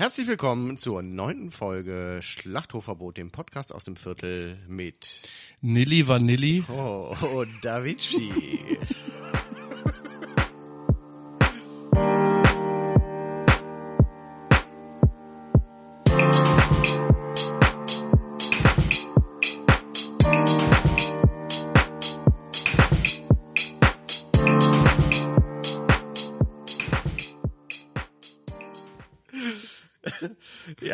[0.00, 5.20] Herzlich willkommen zur neunten Folge Schlachthofverbot, dem Podcast aus dem Viertel mit
[5.60, 6.64] Nilly Vanilli.
[6.70, 8.78] oh, oh Davici.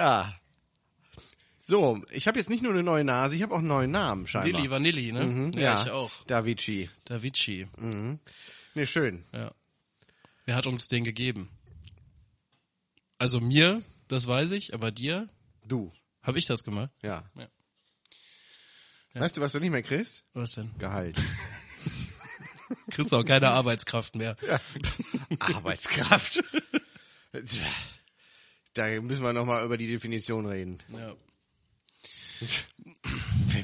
[0.07, 0.41] Ja.
[1.69, 4.29] So, ich habe jetzt nicht nur eine neue Nase, ich habe auch einen neuen Namen
[4.29, 4.53] scheinbar.
[4.53, 5.25] Nilly Vanilli, ne?
[5.25, 6.13] Mhm, ja, ich auch.
[6.27, 6.89] Davici.
[7.07, 7.67] Davici.
[8.75, 9.25] Ne, schön.
[9.33, 9.51] Ja.
[10.45, 11.51] Wer hat uns den gegeben?
[13.19, 15.29] Also mir, das weiß ich, aber dir
[15.65, 15.93] Du.
[16.23, 16.91] habe ich das gemacht.
[17.03, 17.25] Ja.
[17.35, 17.49] Ja.
[19.15, 20.25] Weißt du, was du nicht mehr kriegst?
[20.35, 20.71] Was denn?
[20.79, 21.17] Gehalt.
[22.91, 24.37] Kriegst auch keine Arbeitskraft mehr.
[25.41, 26.45] Arbeitskraft.
[28.77, 30.79] Da müssen wir nochmal über die Definition reden.
[30.93, 31.15] Ja.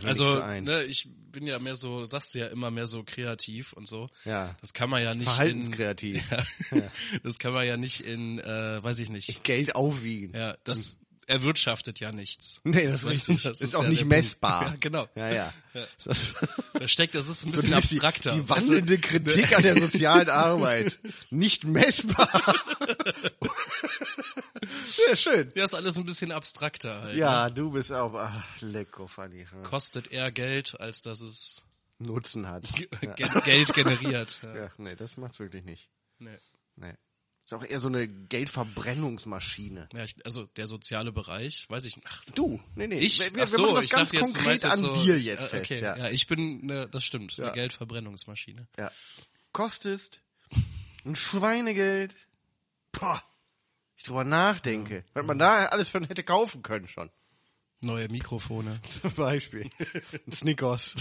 [0.06, 3.74] Also, so ne, ich bin ja mehr so, sagst du ja immer mehr so kreativ
[3.74, 4.08] und so.
[4.24, 4.56] Ja.
[4.62, 6.22] Das kann man ja nicht Verhaltenskreativ.
[6.70, 6.90] in, ja,
[7.22, 9.44] das kann man ja nicht in, äh, weiß ich nicht.
[9.44, 10.34] Geld aufwiegen.
[10.34, 12.60] Ja, das erwirtschaftet ja nichts.
[12.64, 13.42] Nee, das ist du, richtig.
[13.42, 14.62] das ist, ist auch ja nicht messbar.
[14.70, 15.08] Ja, genau.
[15.14, 15.52] Ja, ja.
[16.04, 16.32] Das,
[16.74, 18.32] Da steckt, das ist ein so bisschen die- abstrakter.
[18.32, 18.48] Die du?
[18.48, 20.98] wandelnde Kritik an der sozialen Arbeit.
[21.30, 22.54] Nicht messbar.
[25.08, 25.52] Ja, schön.
[25.54, 27.16] Ja, ist alles ein bisschen abstrakter halt.
[27.16, 27.54] Ja, Ne?
[27.54, 29.46] du bist auch, ach, lecko, funny.
[29.52, 29.62] Ja.
[29.62, 31.62] Kostet eher Geld, als dass es
[31.98, 32.64] Nutzen hat.
[33.02, 33.12] Ja.
[33.14, 34.40] Ge Geld generiert.
[34.42, 34.56] Ja.
[34.56, 35.88] ja, nee, das macht's wirklich nicht.
[36.18, 36.36] Nee.
[36.76, 36.94] Nee.
[37.44, 39.88] Ist auch eher so eine Geldverbrennungsmaschine.
[39.92, 42.06] Ja, also der soziale Bereich, weiß ich nicht.
[42.10, 42.98] Ach, Du, nee, nee.
[43.00, 45.18] ich, wir, wir ach so, das ich ganz dachte jetzt, konkret jetzt an so, dir
[45.18, 45.64] jetzt äh, fest.
[45.64, 45.96] okay, ja.
[45.96, 46.10] ja.
[46.10, 47.46] ich bin, ne, das stimmt, Ja.
[47.46, 48.68] eine Geldverbrennungsmaschine.
[48.78, 48.90] ja.
[49.52, 50.22] Kostest
[51.04, 52.14] ein Schweinegeld.
[52.92, 53.22] Boah.
[54.02, 55.04] Ich drüber nachdenke.
[55.14, 57.08] Was man da alles von hätte kaufen können schon.
[57.84, 58.80] Neue Mikrofone.
[59.00, 59.70] Zum Beispiel.
[60.28, 60.96] Snickers.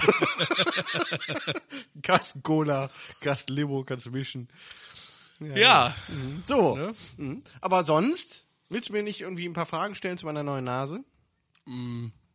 [2.04, 4.50] Kasten Cola, Kasten Limo kannst du mischen.
[5.40, 5.96] Ja.
[6.46, 6.76] So.
[6.76, 6.94] Ne?
[7.18, 7.44] Mhm.
[7.60, 11.04] Aber sonst, willst du mir nicht irgendwie ein paar Fragen stellen zu meiner neuen Nase?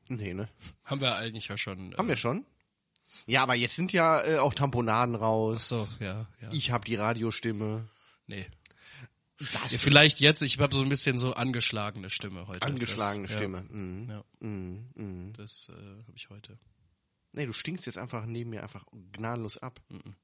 [0.08, 0.48] Nee, ne?
[0.84, 1.94] Haben wir eigentlich ja schon.
[1.96, 2.44] Haben wir schon?
[3.26, 5.68] Ja, aber jetzt sind ja äh, auch Tamponaden raus.
[5.68, 6.48] So, ja, ja.
[6.50, 7.88] Ich habe die Radiostimme.
[8.26, 8.46] Nee.
[9.38, 12.62] Das Ja, vielleicht jetzt, ich habe so ein bisschen so angeschlagene Stimme heute.
[12.66, 13.62] angeschlagene das, Stimme.
[13.68, 14.08] Mhm.
[14.10, 14.90] Ja, Mhm.
[14.94, 15.26] Mhm.
[15.26, 16.58] ja das äh, habe ich heute.
[17.32, 19.78] Nee, du stinkst jetzt einfach neben mir einfach gnadenlos ab.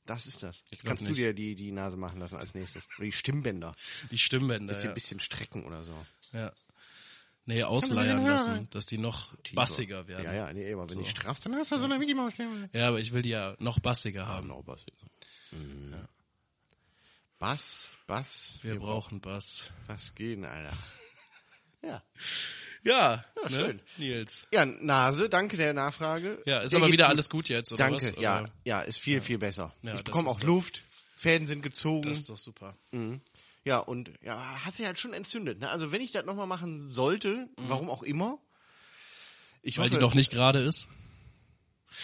[0.07, 0.65] Das ist das.
[0.71, 2.85] Ich Kannst du dir die, die Nase machen lassen als nächstes.
[2.97, 3.75] Oder die Stimmbänder.
[4.11, 4.89] Die Stimmbänder, ja.
[4.89, 5.95] ein bisschen strecken oder so.
[6.33, 6.53] ja.
[7.45, 10.25] Nee, ausleiern lassen, dass die noch bassiger werden.
[10.27, 11.03] Ja, ja, nee, aber wenn So.
[11.03, 12.71] du straffst, dann hast du so eine Mickey Maus Stimme.
[12.73, 14.47] Ja, aber ich will die ja noch bassiger haben.
[14.47, 14.87] Genau, Bass.
[15.51, 15.93] Mhm.
[17.43, 18.61] Bass, Bass.
[18.63, 19.73] Wir brauchen Bass.
[19.89, 20.77] was gehen, Alter.
[21.83, 22.01] Ja.
[22.85, 23.57] Ja, Ja, ne?
[23.57, 23.81] schön.
[23.97, 24.47] Nils.
[24.53, 26.41] Ja, Nase, danke der Nachfrage.
[26.47, 27.11] Ja, ist Der aber wieder gut.
[27.11, 28.23] alles gut jetzt, oder Danke, was?
[28.23, 28.51] ja, Oder?
[28.63, 29.75] ja, ist viel, viel besser.
[29.83, 30.85] Ja, ich bekomme auch Luft,
[31.17, 32.09] Fäden sind gezogen.
[32.09, 32.77] Das ist doch super.
[33.65, 35.59] Ja, und ja, hat sich halt schon entzündet.
[35.59, 35.69] Ne?
[35.69, 38.39] Also wenn ich das nochmal machen sollte, warum auch immer.
[39.63, 40.87] Ich Weil hoffe, die doch nicht gerade ist.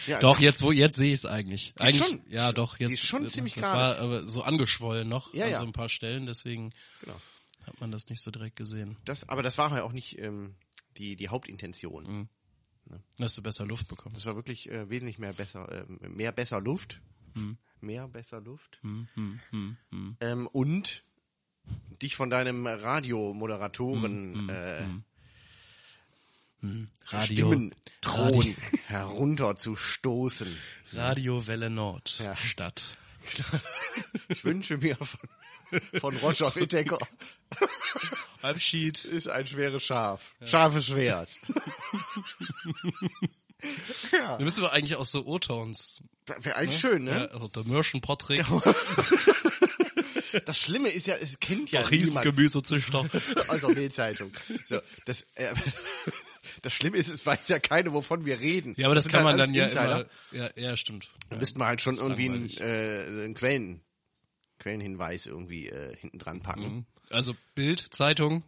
[0.07, 1.73] Ja, Doch, jetzt, wo, jetzt sehe ich es eigentlich.
[1.77, 2.21] Eigentlich, schon.
[2.29, 2.91] ja, doch, jetzt.
[2.93, 3.77] ist schon ziemlich Das gerade.
[3.77, 5.57] war aber so angeschwollen noch Ja, an ja.
[5.57, 7.19] so ein paar Stellen, deswegen Genau.
[7.65, 8.97] hat man das nicht so direkt gesehen.
[9.05, 10.55] Das, aber das war halt auch nicht ähm,
[10.97, 12.03] die, die Hauptintention.
[12.05, 12.29] Mhm.
[12.85, 14.15] Dann hast du besser Luft bekommen.
[14.15, 17.01] Das war wirklich äh, wesentlich mehr besser, äh, mehr besser Luft.
[17.35, 17.57] Mhm.
[17.81, 18.79] Mehr besser Luft.
[18.83, 21.03] Ähm, und
[22.01, 24.49] dich von deinem Radiomoderatoren
[26.63, 26.67] Äh,
[27.07, 28.55] Radio, Stimmenthron
[28.87, 30.57] herunterzustoßen.
[30.93, 32.35] Radio Welle Nord, Ja.
[32.35, 32.81] Stadt.
[34.29, 36.97] Ich wünsche mir von, von Roger Whittaker
[38.41, 39.03] Abschied.
[39.05, 40.33] ist ein schweres Schaf.
[40.45, 41.29] Scharfes Schwert.
[44.11, 46.01] ja, Da müssen wir eigentlich auch so O-Tones.
[46.25, 47.11] das wäre eigentlich schön, ne?
[47.11, 48.43] Ja, also der Mürschen Patrick,
[50.45, 52.25] Das Schlimme ist ja, es kennt ja der niemand.
[52.25, 53.05] Riesengemüsezüchter.
[53.49, 54.31] Also Bildzeitung.
[54.67, 55.53] So, das, äh,
[56.61, 58.73] das Schlimme ist, es weiß ja keiner, wovon wir reden.
[58.77, 60.07] Ja, aber das, sind kann halt man dann alles ja Insider.
[60.31, 60.43] immer.
[60.55, 61.09] Ja, ja, stimmt.
[61.29, 63.81] Da müssten wir halt schon irgendwie einen, äh, einen Quellen,
[64.59, 66.85] Quellenhinweis irgendwie äh, hinten dran packen.
[67.09, 68.43] Also Bild, Zeitung.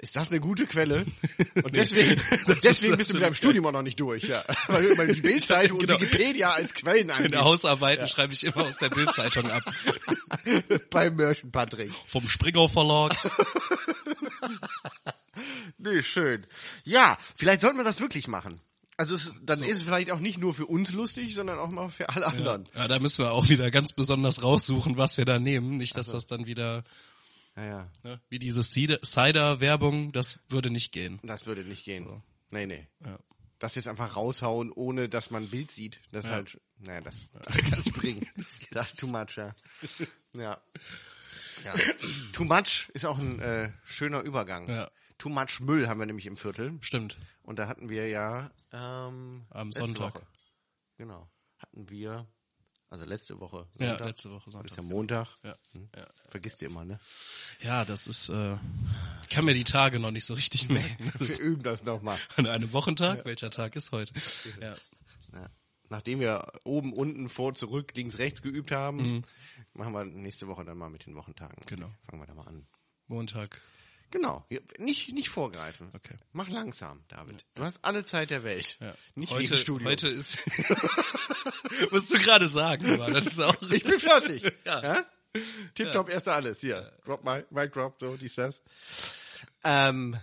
[0.00, 1.04] Ist das eine gute Quelle?
[1.64, 2.12] Und deswegen,
[2.46, 4.42] und deswegen ist bist du mit deinem Studium auch noch nicht durch, ja.
[4.68, 5.96] Weil, weil die Bildzeitung Genau.
[5.96, 7.44] und Wikipedia als Quellen In der.
[7.44, 9.62] Hausarbeiten schreibe ich immer aus der Bildzeitung ab.
[10.88, 11.92] Beim Mörchen Patrick.
[12.08, 13.14] Vom Springer Verlag.
[15.78, 16.46] Nee, schön.
[16.84, 18.60] Ja, vielleicht sollten wir das wirklich machen.
[18.96, 21.88] Also es, dann ist es vielleicht auch nicht nur für uns lustig, sondern auch mal
[21.88, 22.68] für alle anderen.
[22.74, 25.78] Ja, da müssen wir auch wieder ganz besonders raussuchen, was wir da nehmen.
[25.78, 26.84] Nicht, dass das dann wieder
[27.56, 27.90] Ja, ja.
[28.02, 28.20] Ne?
[28.28, 31.18] Wie diese Cider- Cider-Werbung, das würde nicht gehen.
[31.22, 32.04] Das würde nicht gehen.
[32.04, 32.22] So.
[32.50, 32.86] Nee, nee.
[33.04, 33.18] Ja.
[33.58, 37.30] Das jetzt einfach raushauen, ohne dass man ein Bild sieht, das ist halt, naja, das,
[37.42, 38.26] das kann es bringen.
[38.70, 39.54] Das ist too much, ja.
[40.34, 40.60] Ja.
[41.64, 41.72] ja.
[42.32, 44.68] Too much ist auch ein äh, schöner Übergang.
[44.68, 44.90] Ja.
[45.20, 46.78] Too much Müll haben wir nämlich im Viertel.
[46.80, 47.18] Stimmt.
[47.42, 50.14] Und da hatten wir ja ähm, Am Sonntag.
[50.14, 50.26] Woche,
[50.96, 51.28] genau,
[51.58, 52.26] hatten wir,
[52.88, 53.68] also letzte Woche.
[53.78, 54.06] Ja, Sonntag.
[54.06, 54.70] letzte Woche Das Sonntag.
[54.70, 55.28] ist ja Montag.
[55.44, 55.54] Ja.
[55.72, 55.90] Hm?
[55.94, 56.06] Ja.
[56.30, 56.98] Vergisst ihr immer, ne?
[57.60, 58.56] Ja, das ist, äh,
[59.22, 61.12] ich kann mir die Tage noch nicht so richtig merken.
[61.20, 62.18] Wir üben das nochmal.
[62.36, 64.14] an einem Wochentag, welcher Tag ist heute?
[64.62, 64.74] Ja.
[65.34, 65.50] Ja.
[65.90, 69.22] Nachdem wir oben, unten, vor, zurück, links, rechts geübt haben,
[69.74, 71.58] machen wir nächste Woche dann mal mit den Wochentagen.
[71.62, 71.66] Mhm.
[71.66, 71.90] Genau.
[72.08, 72.66] Fangen wir da mal an.
[73.08, 73.60] Montag.
[74.10, 74.44] Genau.
[74.50, 75.90] Ja, Nicht, nicht vorgreifen.
[75.94, 76.14] Okay.
[76.32, 77.44] Mach langsam, David.
[77.54, 78.76] Du hast alle Zeit der Welt.
[78.80, 78.94] Ja.
[79.14, 79.88] Nicht wie heute, im Studio.
[79.88, 80.36] heute ist,
[81.92, 84.42] musst du gerade sagen, aber das ist auch, Ich bin fertig.
[84.64, 84.82] Ja.
[84.82, 85.04] ja?
[85.74, 86.60] Tipptopp, erster alles.
[86.60, 86.92] Hier.
[87.04, 88.60] Drop my, mic drop, so, dies, das.
[89.62, 90.16] Ähm,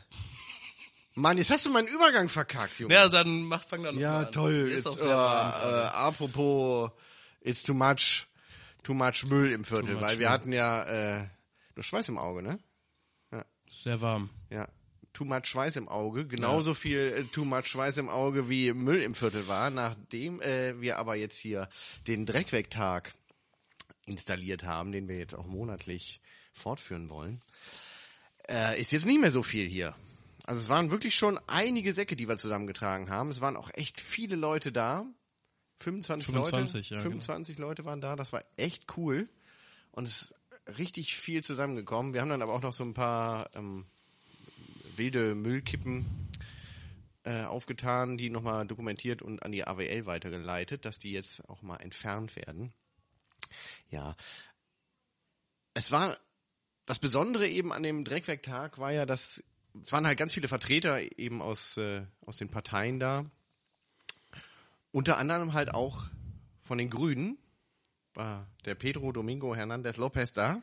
[1.13, 2.93] Mann, jetzt hast du meinen Übergang verkackt, Junge.
[2.93, 4.31] ja, dann mach, fang dann noch Ja, an.
[4.33, 4.69] toll.
[4.69, 6.91] Ist auch äh, sehr warm äh, apropos,
[7.41, 8.27] it's too much,
[8.83, 10.29] too much Müll im Viertel, weil wir Müll.
[10.29, 11.27] hatten ja, äh,
[11.75, 12.59] du Schweiß im Auge, ne?
[13.67, 14.29] Sehr warm.
[14.49, 14.67] Ja.
[15.13, 16.27] Too much Schweiß im Auge.
[16.27, 19.69] Genauso viel äh, too much Schweiß im Auge wie Müll im Viertel war.
[19.69, 21.69] Nachdem äh, wir aber jetzt hier
[22.05, 23.13] den Dreckwegtag
[24.05, 26.21] installiert haben, den wir jetzt auch monatlich
[26.53, 27.41] fortführen wollen,
[28.47, 29.95] äh, ist jetzt nicht mehr so viel hier.
[30.43, 33.29] Also es waren wirklich schon einige Säcke, die wir zusammengetragen haben.
[33.29, 35.05] Es waren auch echt viele Leute da.
[35.79, 36.95] 25, 25, Leute.
[36.95, 38.15] ja, 25 Leute waren da.
[38.15, 39.27] Das war echt cool.
[39.91, 40.35] Und es ist
[40.77, 42.13] richtig viel zusammengekommen.
[42.13, 43.85] Wir haben dann aber auch noch so ein paar ähm,
[44.95, 46.05] wilde Müllkippen
[47.23, 51.77] äh, aufgetan, die nochmal dokumentiert und an die AWL weitergeleitet, dass die jetzt auch mal
[51.77, 52.73] entfernt werden.
[53.89, 54.15] Ja.
[55.73, 56.17] Es war
[56.85, 59.43] das Besondere eben an dem Dreckwerktag war ja, dass
[59.83, 63.25] es waren halt ganz viele Vertreter eben aus, äh, aus den Parteien da.
[64.91, 66.07] Unter anderem halt auch
[66.63, 67.37] von den Grünen
[68.17, 70.59] war der Pedro Domingo Hernandez Lopez da.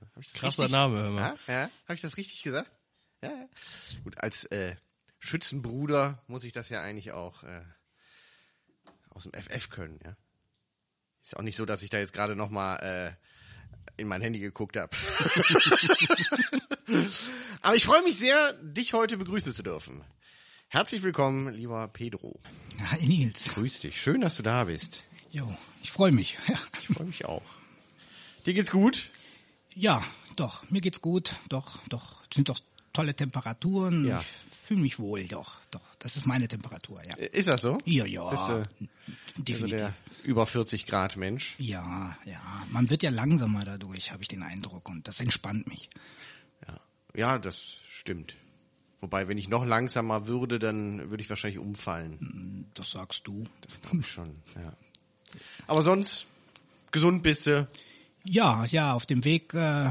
[0.00, 1.38] Hab ich das Krasser richtig- Name, hör mal.
[1.46, 1.70] Ja, ja.
[1.84, 2.70] Habe ich das richtig gesagt?
[3.22, 3.48] Ja, ja.
[4.02, 4.74] Gut, als äh,
[5.20, 7.62] Schützenbruder muss ich das ja eigentlich auch äh,
[9.10, 10.16] aus dem FF können, ja.
[11.22, 13.12] Ist auch nicht so, dass ich da jetzt gerade noch mal äh,
[14.00, 14.96] in mein Handy geguckt habe.
[17.60, 20.02] Aber ich freue mich sehr, dich heute begrüßen zu dürfen.
[20.68, 22.40] Herzlich willkommen, lieber Pedro.
[22.90, 23.54] Hi Nils.
[23.54, 24.00] Grüß dich.
[24.00, 25.02] Schön, dass du da bist.
[25.30, 26.38] Jo, ich freue mich.
[26.80, 27.42] Ich freue mich auch.
[28.46, 29.10] Dir geht's gut?
[29.74, 30.02] ja,
[30.36, 31.36] doch, mir geht's gut.
[31.48, 32.58] Doch, doch, sind doch
[32.92, 34.06] tolle Temperaturen.
[34.06, 34.20] Ja.
[34.20, 35.82] Ich fühle mich wohl, doch, doch.
[35.98, 37.16] Das ist meine Temperatur, ja.
[37.16, 37.78] Äh, Ist das so?
[37.84, 38.62] Ja, ja, Bist also
[39.36, 39.78] definitiv.
[39.78, 39.94] der
[40.24, 41.54] über 40 Grad Mensch?
[41.58, 42.64] Ja, ja.
[42.70, 44.88] Man wird ja langsamer dadurch, habe ich den Eindruck.
[44.88, 45.88] Und das entspannt mich.
[46.66, 46.80] Ja.
[47.14, 48.34] ja, das stimmt.
[49.00, 52.66] Wobei, wenn ich noch langsamer würde, dann würde ich wahrscheinlich umfallen.
[52.74, 53.46] Das sagst du.
[53.60, 54.72] Das glaube ich schon, ja.
[55.66, 56.26] Aber sonst,
[56.90, 57.68] gesund bist du.
[58.24, 59.90] Ja, ja, auf dem Weg äh,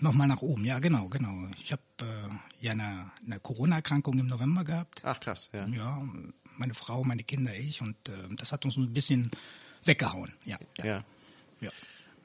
[0.00, 0.64] nochmal nach oben.
[0.64, 1.48] Ja, genau, genau.
[1.62, 5.02] Ich habe äh, ja eine, eine Corona-Erkrankung im November gehabt.
[5.04, 5.66] Ach krass, ja.
[5.66, 6.02] Ja,
[6.56, 7.80] meine Frau, meine Kinder, ich.
[7.80, 9.30] Und äh, das hat uns ein bisschen
[9.84, 10.32] weggehauen.
[10.44, 10.84] Ja, ja.
[10.84, 11.04] Ja.
[11.60, 11.70] ja.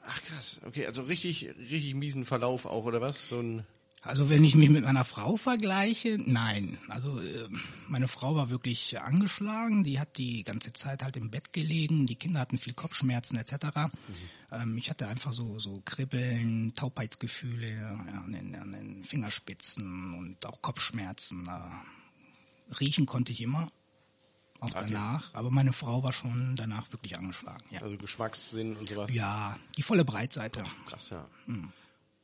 [0.08, 3.28] Ach krass, okay, also richtig, richtig miesen Verlauf auch, oder was?
[3.28, 3.66] So ein,
[4.06, 6.78] Also wenn ich mich mit meiner Frau vergleiche, nein.
[6.88, 7.48] Also äh,
[7.88, 12.14] meine Frau war wirklich angeschlagen, die hat die ganze Zeit halt im Bett gelegen, die
[12.14, 13.90] Kinder hatten viel Kopfschmerzen etc.
[14.52, 17.78] Ähm, ich hatte einfach so so Kribbeln, Taubheitsgefühle
[18.24, 21.44] an, den, an den Fingerspitzen und auch Kopfschmerzen.
[22.80, 23.68] Riechen konnte ich immer,
[24.60, 27.64] auch danach, aber meine Frau war schon danach wirklich angeschlagen.
[27.70, 29.12] Ja, also Geschmackssinn und sowas.
[29.12, 30.64] ja die volle Breitseite.
[30.86, 31.28] Krass, ja.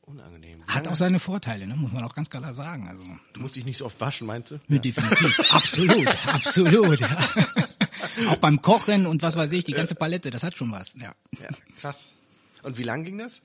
[0.05, 0.59] Unangenehm.
[0.59, 0.67] Hm.
[0.67, 1.75] Hat auch seine Vorteile, ne?
[1.75, 2.87] muss man auch ganz klar sagen.
[2.87, 4.59] Also du musst dich nicht so oft waschen, meinst du?
[4.67, 5.39] Ja, definitiv.
[5.51, 6.99] absolut, absolut.
[6.99, 7.27] Ja.
[8.29, 10.93] Auch beim Kochen und was weiß ich, die ganze Palette, das hat schon was.
[10.95, 11.15] Ja.
[11.39, 12.11] Ja, krass.
[12.63, 13.41] Und wie lang ging das?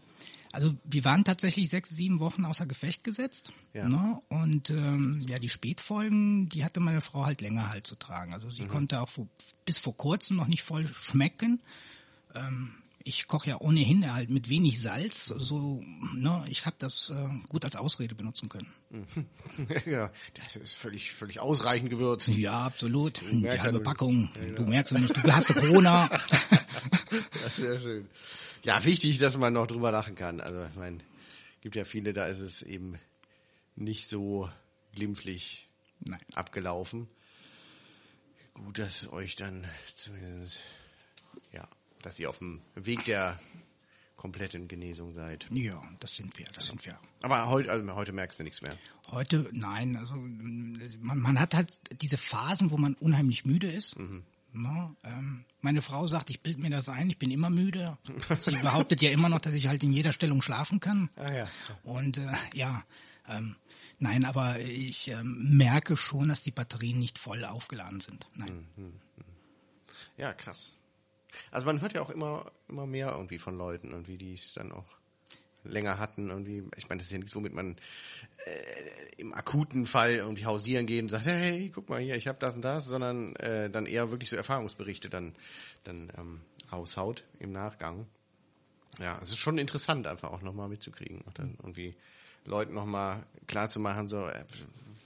[0.50, 3.52] Also wir waren tatsächlich sechs, sieben Wochen außer Gefecht gesetzt.
[3.74, 3.88] Ja.
[3.88, 4.20] Ne?
[4.28, 8.32] Und ähm, ja, die Spätfolgen, die hatte meine Frau halt länger halt zu tragen.
[8.32, 9.28] Also sie konnte auch vor,
[9.64, 11.60] bis vor kurzem noch nicht voll schmecken.
[12.34, 12.72] Ähm,
[13.04, 15.26] ich koche ja ohnehin halt mit wenig Salz.
[15.26, 15.82] So,
[16.14, 18.70] ne, ich habe das äh, gut als Ausrede benutzen können.
[19.86, 22.28] ja, das ist völlig, völlig ausreichend gewürzt.
[22.28, 23.20] Ja, absolut.
[23.30, 24.28] Die ja, halbe du- Packung.
[24.56, 26.10] Du merkst ja nicht, du hast Corona.
[26.10, 28.08] Ja, sehr schön.
[28.64, 30.40] Ja, wichtig, dass man noch drüber lachen kann.
[30.40, 30.98] Also, ich meine,
[31.60, 32.98] gibt ja viele, da ist es eben
[33.76, 34.50] nicht so
[34.94, 35.68] glimpflich
[36.00, 36.18] Nein.
[36.34, 37.08] abgelaufen.
[38.54, 39.64] Gut, dass euch dann
[39.94, 40.62] zumindest, ja,
[42.02, 43.38] dass ihr auf dem Weg der
[44.16, 45.46] kompletten Genesung seid.
[45.52, 46.98] Ja, das sind wir, das sind wir.
[47.22, 48.76] Aber heute, also heute merkst du nichts mehr.
[49.10, 53.96] Heute, nein, also man, man hat halt diese Phasen, wo man unheimlich müde ist.
[54.52, 57.96] Na, ähm, meine Frau sagt, ich bild mir das ein, ich bin immer müde.
[58.40, 61.10] Sie behauptet ja immer noch, dass ich halt in jeder Stellung schlafen kann.
[61.16, 61.48] Ah ja.
[61.84, 62.82] Und äh, ja,
[63.28, 63.56] ähm,
[63.98, 68.26] nein, aber ich ähm, merke schon, dass die Batterien nicht voll aufgeladen sind.
[68.34, 68.66] Nein.
[70.16, 70.77] Ja, krass.
[71.50, 74.73] Also man hört ja auch immer, immer mehr irgendwie von Leuten irgendwie, die es dann
[74.73, 74.99] auch
[75.64, 76.64] länger hatten irgendwie.
[76.76, 77.76] Ich meine, das ist ja nichts, womit man
[78.47, 82.38] äh, im akuten Fall irgendwie hausieren geht und sagt, hey, guck mal hier, ich habe
[82.38, 85.35] das und das, sondern äh, dann eher wirklich so Erfahrungsberichte dann
[85.85, 86.40] dann ähm,
[86.73, 88.06] raushaut im Nachgang.
[88.99, 91.94] Ja, es ist schon interessant einfach auch nochmal mitzukriegen und dann irgendwie
[92.44, 94.44] Leuten nochmal klar zu machen, so, äh,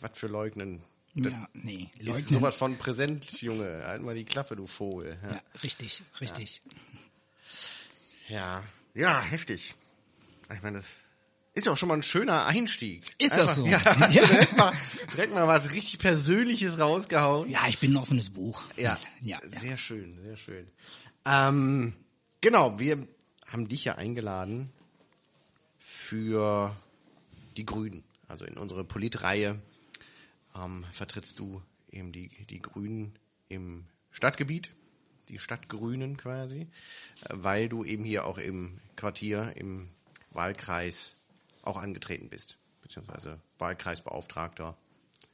[0.00, 0.82] was für Leugnen.
[1.14, 2.40] Ja, nee, ist leugnen.
[2.40, 3.82] sowas von präsent, Junge.
[3.84, 5.18] Halt mal die Klappe, du Vogel.
[5.22, 5.32] Ja.
[5.34, 6.60] Ja, richtig, richtig.
[8.28, 8.62] Ja,
[8.94, 9.74] ja, heftig.
[10.54, 10.86] Ich meine, das
[11.54, 13.04] ist ja auch schon mal ein schöner Einstieg.
[13.18, 13.66] Ist das so?
[13.66, 14.08] Ja, Ja.
[14.08, 14.72] direkt, mal,
[15.12, 17.50] direkt mal was richtig Persönliches rausgehauen.
[17.50, 18.62] Ja, ich bin ein offenes Buch.
[18.76, 19.60] Ja, ja, ja.
[19.60, 20.66] sehr schön, sehr schön.
[21.26, 21.94] Ähm,
[22.40, 23.06] genau, wir
[23.48, 24.72] haben dich ja eingeladen
[25.78, 26.74] für
[27.58, 28.02] die Grünen.
[28.28, 29.60] Also in unsere Politreihe
[30.54, 33.18] ähm, vertrittst du eben die, die Grünen
[33.48, 34.70] im Stadtgebiet,
[35.28, 39.88] die Stadtgrünen quasi, äh, weil du eben hier auch im Quartier, im
[40.30, 41.14] Wahlkreis
[41.62, 44.76] auch angetreten bist, beziehungsweise Wahlkreisbeauftragter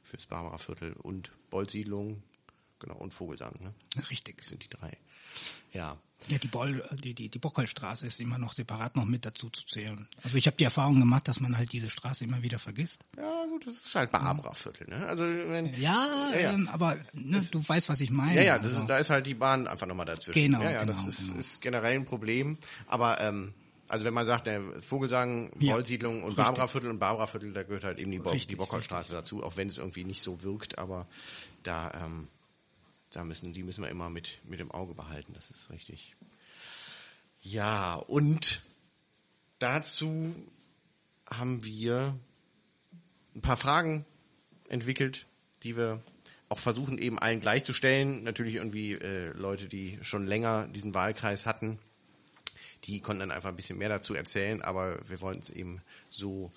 [0.03, 2.23] fürs Barbarer Viertel und Boldsiedlung,
[2.79, 3.73] genau, und Vogelsang, ne?
[4.09, 4.37] Richtig.
[4.37, 4.97] Das sind die drei.
[5.73, 5.97] Ja.
[6.27, 9.49] Ja, die, Boll, äh, die, die, die Bockholzstraße ist immer noch separat noch mit dazu
[9.49, 10.07] zu zählen.
[10.23, 13.05] Also ich habe die Erfahrung gemacht, dass man halt diese Straße immer wieder vergisst.
[13.17, 15.05] Ja, gut, das ist halt Barbara Viertel, ne?
[15.07, 16.51] Also, wenn, Ja, ja, ja.
[16.53, 18.35] Ähm, aber ne, du weißt, was ich meine.
[18.35, 20.33] Ja, ja, das also, ist, da ist halt die Bahn einfach nochmal dazwischen.
[20.39, 21.39] Genau, ja, ja, das genau, ist, genau.
[21.39, 22.57] ist generell ein Problem.
[22.87, 23.53] Aber ähm,
[23.89, 26.45] also wenn man sagt, der Vogelsang, Ja, Boldsiedlung und richtig.
[26.45, 29.43] Barbara Viertel und Barbara Viertel, da gehört halt eben die, Bo Richtig, die Bockholzstraße dazu,
[29.43, 31.07] auch wenn es irgendwie nicht so wirkt, aber
[31.63, 32.27] da, ähm,
[33.11, 36.15] da müssen, die müssen wir immer mit, mit im Auge behalten, das ist richtig.
[37.41, 38.61] Ja, und
[39.59, 40.35] dazu
[41.29, 42.15] haben wir
[43.35, 44.05] ein paar Fragen
[44.67, 45.25] entwickelt,
[45.63, 46.01] die wir
[46.49, 48.23] auch versuchen eben allen gleichzustellen.
[48.23, 51.79] Natürlich irgendwie äh, Leute, die schon länger diesen Wahlkreis hatten,
[52.85, 56.51] die konnten dann einfach ein bisschen mehr dazu erzählen, aber wir wollten es eben so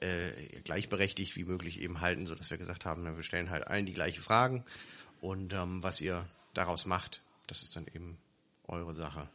[0.00, 0.32] äh,
[0.64, 3.92] gleichberechtigt wie möglich eben halten, so dass wir gesagt haben, wir stellen halt allen die
[3.92, 4.64] gleichen Fragen
[5.20, 6.24] und ähm, was ihr
[6.54, 8.18] daraus macht, das ist dann eben
[8.68, 9.28] eure Sache.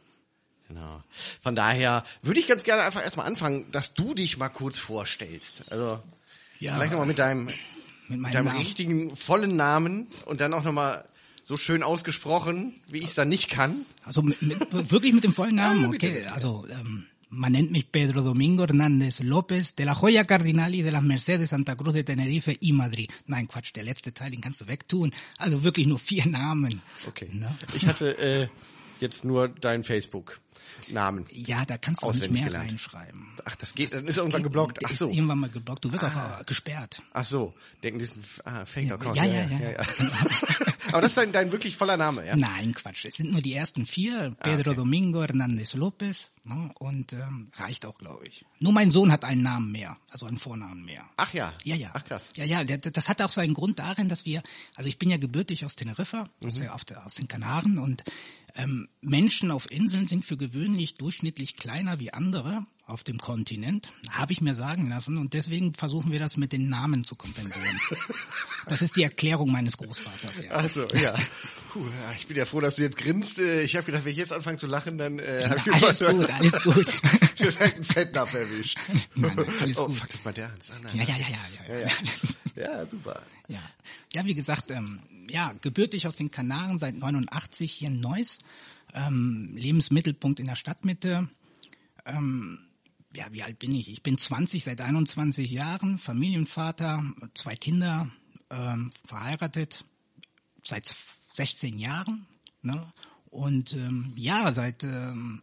[0.68, 1.02] Genau.
[1.40, 5.70] Von daher würde ich ganz gerne einfach erstmal anfangen, dass du dich mal kurz vorstellst.
[5.70, 6.00] Also
[6.58, 6.74] Ja.
[6.74, 7.46] vielleicht nochmal mit deinem,
[8.08, 8.58] mit mit deinem Namen.
[8.58, 11.04] richtigen vollen Namen und dann auch nochmal
[11.44, 13.86] so schön ausgesprochen, wie ich es dann nicht kann.
[14.04, 16.24] Also mit, wirklich mit dem vollen Namen, okay.
[16.26, 21.02] Also ähm, man nennt mich Pedro Domingo Hernández López de la Joya Cardinali de las
[21.02, 23.10] Mercedes Santa Cruz de Tenerife y Madrid.
[23.26, 25.12] Nein, Quatsch, der letzte Teil, den kannst du wegtun.
[25.38, 26.82] Also wirklich nur vier Namen.
[27.06, 27.28] Okay.
[27.32, 27.56] Ne?
[27.74, 28.48] Ich hatte äh,
[29.00, 31.26] jetzt nur deinen Facebook-Namen.
[31.32, 32.70] Ja, da kannst du auch nicht mehr gelernt.
[32.70, 33.26] reinschreiben.
[33.44, 34.78] Ach, das geht, Das- dann ist das irgendwann geht- geblockt.
[34.84, 35.10] Ach ist so.
[35.10, 35.84] irgendwann mal geblockt.
[35.84, 37.02] Du wirst auch äh, gesperrt.
[37.12, 37.54] Ach so.
[37.82, 39.16] Denken, das ist ein ah, Fake-Account.
[39.16, 39.84] Ja, ja, ja.
[40.92, 42.36] Aber das ist dein, dein wirklich voller Name, ja?
[42.36, 43.04] Nein, Quatsch.
[43.06, 44.34] Es sind nur die ersten vier.
[44.42, 46.28] Pedro Domingo Hernández López.
[46.44, 46.70] Ne?
[46.78, 48.44] Und ähm, reicht auch, glaube ich.
[48.60, 51.02] Nur mein Sohn hat einen Namen mehr, also einen Vornamen mehr.
[51.16, 51.52] Ach ja.
[51.64, 51.90] Ja, ja.
[51.92, 52.28] Ach krass.
[52.36, 54.42] Ja, ja, das hat auch seinen Grund darin, dass wir,
[54.76, 56.46] also ich bin ja gebürtig aus Teneriffa, Mhm.
[56.46, 58.04] aus, der, auf der, aus den Kanaren und
[58.56, 64.32] ähm, Menschen auf Inseln sind für gewöhnlich durchschnittlich kleiner wie andere auf dem Kontinent, habe
[64.32, 67.80] ich mir sagen lassen und deswegen versuchen wir das mit den Namen zu kompensieren.
[68.68, 70.50] das ist die Erklärung meines Großvaters, ja.
[70.52, 71.12] Ach so, ja.
[71.72, 71.84] Puh.
[72.16, 73.40] Ich bin ja froh, dass du jetzt grinst.
[73.40, 75.98] Äh, Ich habe gedacht, wenn ich jetzt anfange zu lachen, dann äh, habe ich alles
[75.98, 77.60] gut, alles gut.
[77.60, 78.78] einen Fettnapf erwischt.
[79.16, 79.96] Nein, nein, alles oh, gut.
[79.96, 80.70] fuck, das war der Ernst.
[80.70, 80.96] Ah, nein.
[80.96, 81.78] Ja, ja, ja, ja, ja.
[81.80, 81.88] Ja,
[82.54, 82.72] ja.
[82.80, 83.20] ja, super.
[83.48, 83.62] Ja,
[84.12, 88.38] ja wie gesagt, ähm, ja, gebürtig aus den Kanaren seit 89 hier in Neuss,
[88.94, 91.28] ähm, Lebensmittelpunkt in der Stadtmitte.
[92.04, 92.58] Ähm,
[93.14, 93.90] ja, wie alt bin ich?
[93.90, 97.02] Ich bin 20 seit 21 Jahren, Familienvater,
[97.34, 98.10] zwei Kinder,
[98.50, 99.84] ähm, verheiratet
[100.62, 100.94] seit
[101.32, 102.26] 16 Jahren.
[102.62, 102.84] Ne?
[103.30, 105.42] Und ähm, ja, seit ähm,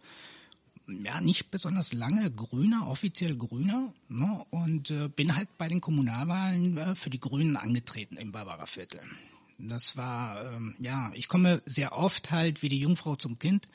[0.88, 4.46] ja nicht besonders lange Grüner, offiziell Grüner, ne?
[4.50, 9.02] und äh, bin halt bei den Kommunalwahlen äh, für die Grünen angetreten im Barbara Viertel.
[9.58, 13.68] Das war ähm, ja, ich komme sehr oft halt wie die Jungfrau zum Kind.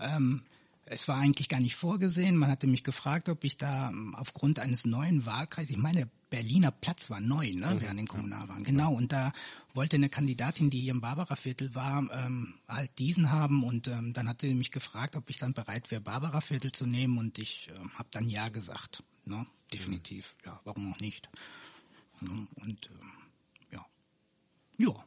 [0.00, 0.42] Ähm,
[0.84, 2.36] Es war eigentlich gar nicht vorgesehen.
[2.36, 6.70] Man hatte mich gefragt, ob ich da ähm, aufgrund eines neuen Wahlkreises, ich meine, Berliner
[6.70, 8.64] Platz war neu, ne, während den Kommunalwahlen.
[8.64, 8.92] Genau.
[8.94, 9.32] Und da
[9.74, 13.62] wollte eine Kandidatin, die hier im Barbara-Viertel war, ähm, halt diesen haben.
[13.64, 17.18] Und ähm, dann hatte sie mich gefragt, ob ich dann bereit wäre, Barbara-Viertel zu nehmen.
[17.18, 19.02] Und ich ähm, habe dann ja gesagt.
[19.24, 19.46] Ne?
[19.72, 20.34] Definitiv.
[20.44, 21.28] Ja, warum auch nicht?
[22.20, 22.48] Ne?
[22.56, 23.12] Und ähm,
[23.70, 23.86] ja.
[24.78, 25.04] Ja.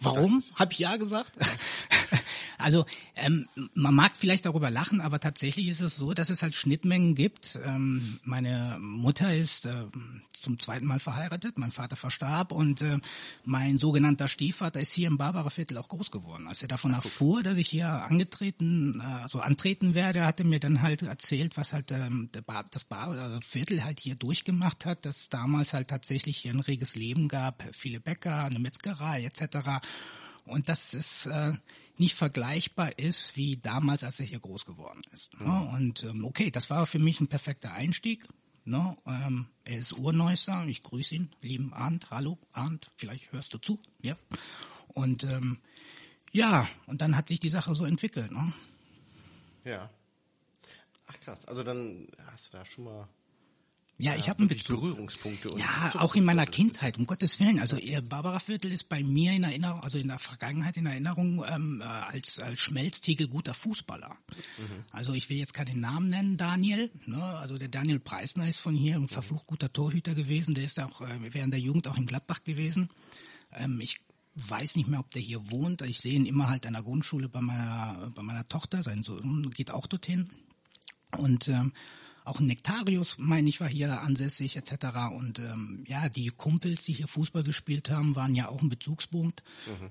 [0.00, 0.42] Warum?
[0.56, 1.32] Hab ich ja gesagt?
[2.58, 2.86] also
[3.16, 7.14] ähm, man mag vielleicht darüber lachen, aber tatsächlich ist es so, dass es halt Schnittmengen
[7.14, 7.58] gibt.
[7.64, 9.86] Ähm, meine Mutter ist äh,
[10.32, 12.98] zum zweiten Mal verheiratet, mein Vater verstarb und äh,
[13.44, 16.46] mein sogenannter Stiefvater ist hier im Barbara-Viertel auch groß geworden.
[16.48, 20.82] Als er davon erfuhr, dass ich hier angetreten, äh, also antreten werde, hatte mir dann
[20.82, 25.74] halt erzählt, was halt ähm, der Bar, das Barbara-Viertel halt hier durchgemacht hat, dass damals
[25.74, 29.80] halt tatsächlich hier ein reges Leben gab, viele Bäcker, eine Metzgerei etc
[30.46, 31.52] und dass es äh,
[31.98, 35.38] nicht vergleichbar ist wie damals, als er hier groß geworden ist.
[35.40, 35.68] Ne?
[35.72, 38.26] Und ähm, okay, das war für mich ein perfekter Einstieg.
[38.64, 38.96] Ne?
[39.06, 42.10] Ähm, er ist Urneusser, ich grüße ihn, lieben Arndt.
[42.10, 43.78] Hallo Arndt, vielleicht hörst du zu.
[44.02, 44.16] Ja.
[44.88, 45.58] Und ähm,
[46.32, 48.30] ja, und dann hat sich die Sache so entwickelt.
[48.30, 48.52] Ne?
[49.64, 49.90] Ja.
[51.06, 53.08] Ach krass, also dann hast du da schon mal
[53.98, 54.80] ja, ich habe einen Bezug.
[54.80, 55.50] Berührungspunkte.
[55.50, 57.58] Und Ja, auch in meiner Kindheit, um Gottes Willen.
[57.58, 61.42] Also ihr Barbara Viertel ist bei mir in Erinnerung, also in der Vergangenheit in Erinnerung
[61.48, 64.14] ähm, äh, als, als Schmelztiegel guter Fußballer.
[64.90, 66.90] Also ich will jetzt keinen Namen nennen, Daniel.
[67.06, 67.22] Ne?
[67.22, 70.54] Also der Daniel Preisner ist von hier ein verflucht guter Torhüter gewesen.
[70.54, 72.90] Der ist auch äh, während der Jugend auch in Gladbach gewesen.
[73.52, 74.00] Ähm, ich
[74.46, 75.80] weiß nicht mehr, ob der hier wohnt.
[75.82, 78.82] Ich sehe ihn immer halt an der Grundschule bei meiner, bei meiner Tochter.
[78.82, 80.28] Sein Sohn geht auch dorthin.
[81.12, 81.72] Und ähm,
[82.26, 84.86] auch ein Nektarius, meine ich, war hier ansässig etc.
[85.12, 89.42] Und ähm, ja, die Kumpels, die hier Fußball gespielt haben, waren ja auch ein Bezugspunkt.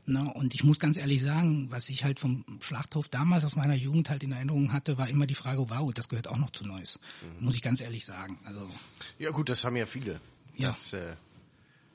[0.05, 0.31] Ne?
[0.33, 4.09] Und ich muss ganz ehrlich sagen, was ich halt vom Schlachthof damals aus meiner Jugend
[4.09, 6.99] halt in Erinnerung hatte, war immer die Frage, wow, das gehört auch noch zu Neuss.
[7.39, 8.37] Muss ich ganz ehrlich sagen.
[8.43, 8.69] Also
[9.17, 10.19] Ja gut, das haben ja viele.
[10.57, 10.69] Ja.
[10.69, 11.15] Dass, äh,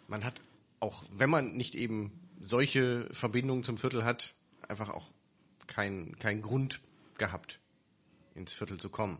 [0.08, 0.40] man hat
[0.80, 4.34] auch, wenn man nicht eben solche Verbindungen zum Viertel hat,
[4.68, 5.08] einfach auch
[5.66, 6.80] keinen kein Grund
[7.18, 7.60] gehabt,
[8.34, 9.18] ins Viertel zu kommen.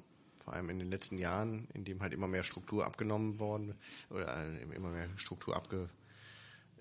[0.50, 3.76] Vor allem in den letzten Jahren, in dem halt immer mehr Struktur abgenommen worden
[4.11, 5.88] oder äh, immer mehr Struktur abge,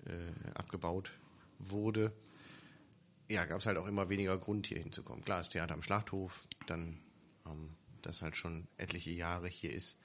[0.06, 1.12] äh, abgebaut
[1.60, 2.12] wurde.
[3.28, 5.22] Ja, gab es halt auch immer weniger Grund, hier hinzukommen.
[5.22, 6.98] Klar, das Theater am Schlachthof, dann
[7.46, 10.00] ähm, das halt schon etliche Jahre hier ist.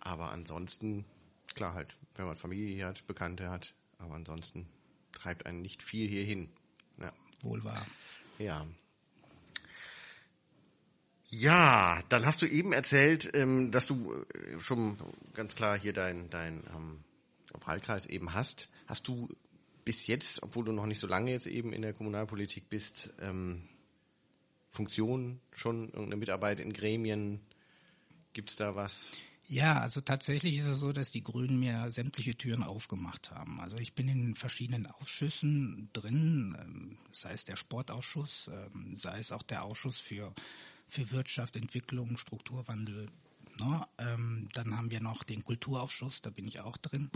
[0.00, 1.06] Aber ansonsten,
[1.54, 4.68] klar halt, wenn man Familie hier hat, Bekannte hat, aber ansonsten
[5.12, 6.50] treibt einen nicht viel hier hin.
[6.98, 7.14] Ja.
[7.40, 7.86] wohl wahr.
[8.38, 8.66] Ja.
[11.30, 14.98] Ja, dann hast du eben erzählt, ähm, dass du äh, schon
[15.32, 17.04] ganz klar hier dein, dein ähm,
[17.64, 18.68] Wahlkreis eben hast.
[18.86, 19.28] Hast du
[19.84, 23.62] bis jetzt, obwohl du noch nicht so lange jetzt eben in der Kommunalpolitik bist, ähm,
[24.70, 27.40] Funktionen schon, irgendeine Mitarbeit in Gremien?
[28.32, 29.12] Gibt's da was?
[29.46, 33.60] Ja, also tatsächlich ist es so, dass die Grünen mir sämtliche Türen aufgemacht haben.
[33.60, 39.32] Also ich bin in verschiedenen Ausschüssen drin, ähm, sei es der Sportausschuss, ähm, sei es
[39.32, 40.32] auch der Ausschuss für,
[40.90, 43.06] für Wirtschaft, Entwicklung, Strukturwandel.
[43.60, 43.86] Ne?
[43.98, 47.10] Ähm, Dann haben wir noch den Kulturausschuss, da bin ich auch drin.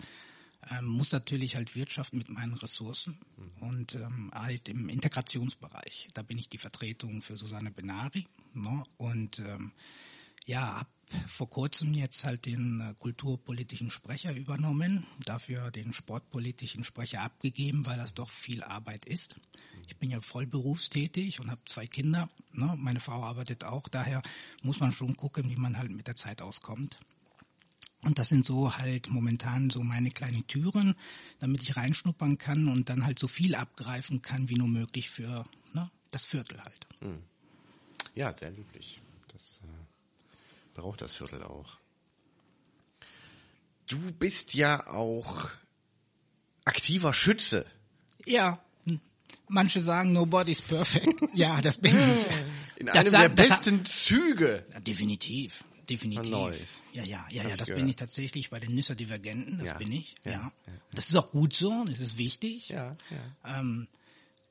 [0.70, 3.18] Ähm, muss natürlich halt Wirtschaft mit meinen Ressourcen
[3.60, 6.08] und ähm, halt im Integrationsbereich.
[6.14, 8.26] Da bin ich die Vertretung für Susanne Benari.
[8.54, 8.82] Ne?
[8.96, 9.72] Und ähm,
[10.46, 10.88] ja, hab
[11.28, 17.98] vor kurzem jetzt halt den äh, kulturpolitischen Sprecher übernommen, dafür den sportpolitischen Sprecher abgegeben, weil
[17.98, 19.36] das doch viel Arbeit ist.
[19.88, 22.28] Ich bin ja voll berufstätig und habe zwei Kinder.
[22.52, 22.74] Ne?
[22.78, 24.22] Meine Frau arbeitet auch, daher
[24.62, 26.96] muss man schon gucken, wie man halt mit der Zeit auskommt.
[28.02, 30.94] Und das sind so halt momentan so meine kleinen Türen,
[31.38, 35.46] damit ich reinschnuppern kann und dann halt so viel abgreifen kann, wie nur möglich für
[35.72, 36.86] ne, das Viertel halt.
[38.14, 39.00] Ja, sehr löblich.
[39.32, 41.78] Das äh, braucht das Viertel auch.
[43.86, 45.50] Du bist ja auch
[46.64, 47.66] aktiver Schütze.
[48.24, 48.58] Ja, hm.
[49.48, 51.08] Manche sagen, nobody's perfect.
[51.34, 52.26] Ja, das bin ich.
[52.76, 54.64] In Das einem sagt- der das hat- besten Züge.
[54.72, 56.30] Ja, definitiv, definitiv.
[56.30, 56.60] Neues.
[56.92, 57.80] Ja, ja, ja, Hab ja, das gehört.
[57.82, 60.38] bin ich tatsächlich bei den Nüsser Divergenten, das Ja, bin ich, ja, ja.
[60.38, 60.72] ja, ja.
[60.92, 62.68] Das ist auch gut so, das ist wichtig.
[62.68, 62.96] Ja,
[63.44, 63.60] ja.
[63.60, 63.88] Ähm,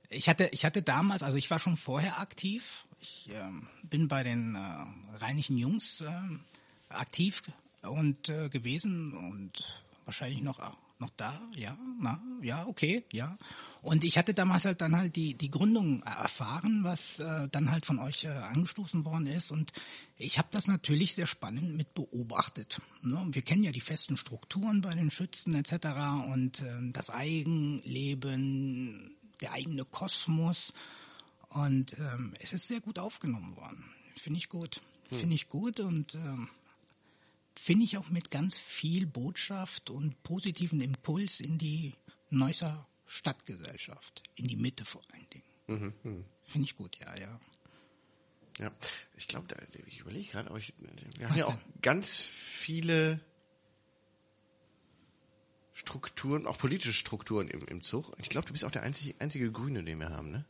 [0.10, 2.86] ich hatte, ich hatte damals, also ich war schon vorher aktiv.
[3.00, 6.42] Ich ähm, bin bei den äh, Rheinischen Jungs ähm,
[6.90, 7.44] aktiv
[7.82, 10.60] und äh, gewesen und wahrscheinlich noch
[11.00, 13.38] noch da, ja, na, ja, okay, ja.
[13.82, 17.86] Und ich hatte damals halt dann halt die die Gründung erfahren, was äh, dann halt
[17.86, 19.72] von euch äh, angestoßen worden ist und
[20.18, 22.80] ich habe das natürlich sehr spannend mit beobachtet.
[23.02, 23.26] Ne?
[23.32, 25.74] Wir kennen ja die festen Strukturen bei den Schützen etc.
[26.32, 28.64] und ähm, das Eigenleben,
[29.42, 30.74] der eigene Kosmos
[31.50, 33.84] und ähm, es ist sehr gut aufgenommen worden.
[34.16, 34.82] finde ich gut.
[35.12, 36.50] Finde ich gut und ähm,
[37.56, 41.94] finde ich auch mit ganz viel Botschaft und positiven Impuls in die
[42.30, 45.44] Neusser Stadtgesellschaft, in die Mitte vor allen Dingen.
[46.42, 47.40] Finde ich gut, ja, ja.
[48.60, 48.72] Ja,
[49.18, 49.56] ich glaube, da,
[49.88, 50.74] ich überlege gerade, aber ich,
[51.18, 53.20] wir haben ja auch ganz viele
[55.74, 58.12] Strukturen, auch politische Strukturen im, im Zug.
[58.20, 60.46] Ich glaube, du bist auch der einzige, einzige Grüne, den wir haben, ne?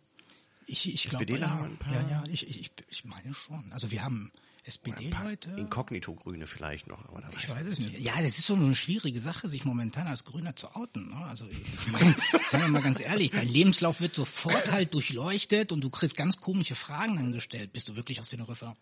[0.68, 3.72] Ich, ich glaube, SPDler ja, haben ein paar- ja, ja, ich, ich, ich meine schon.
[3.72, 4.32] Also wir haben
[4.66, 5.50] SPD-Leute.
[5.58, 8.00] Inkognito-Grüne vielleicht noch, aber da Ich weiß es nicht.
[8.00, 11.10] Ja, das ist so eine schwierige Sache, sich momentan als Grüner zu outen.
[11.10, 11.16] Ne?
[11.26, 12.16] Also ich meine,
[12.50, 16.38] sagen wir mal ganz ehrlich, dein Lebenslauf wird sofort halt durchleuchtet und du kriegst ganz
[16.38, 17.74] komische Fragen angestellt.
[17.74, 18.76] Bist du wirklich aus den Riffer?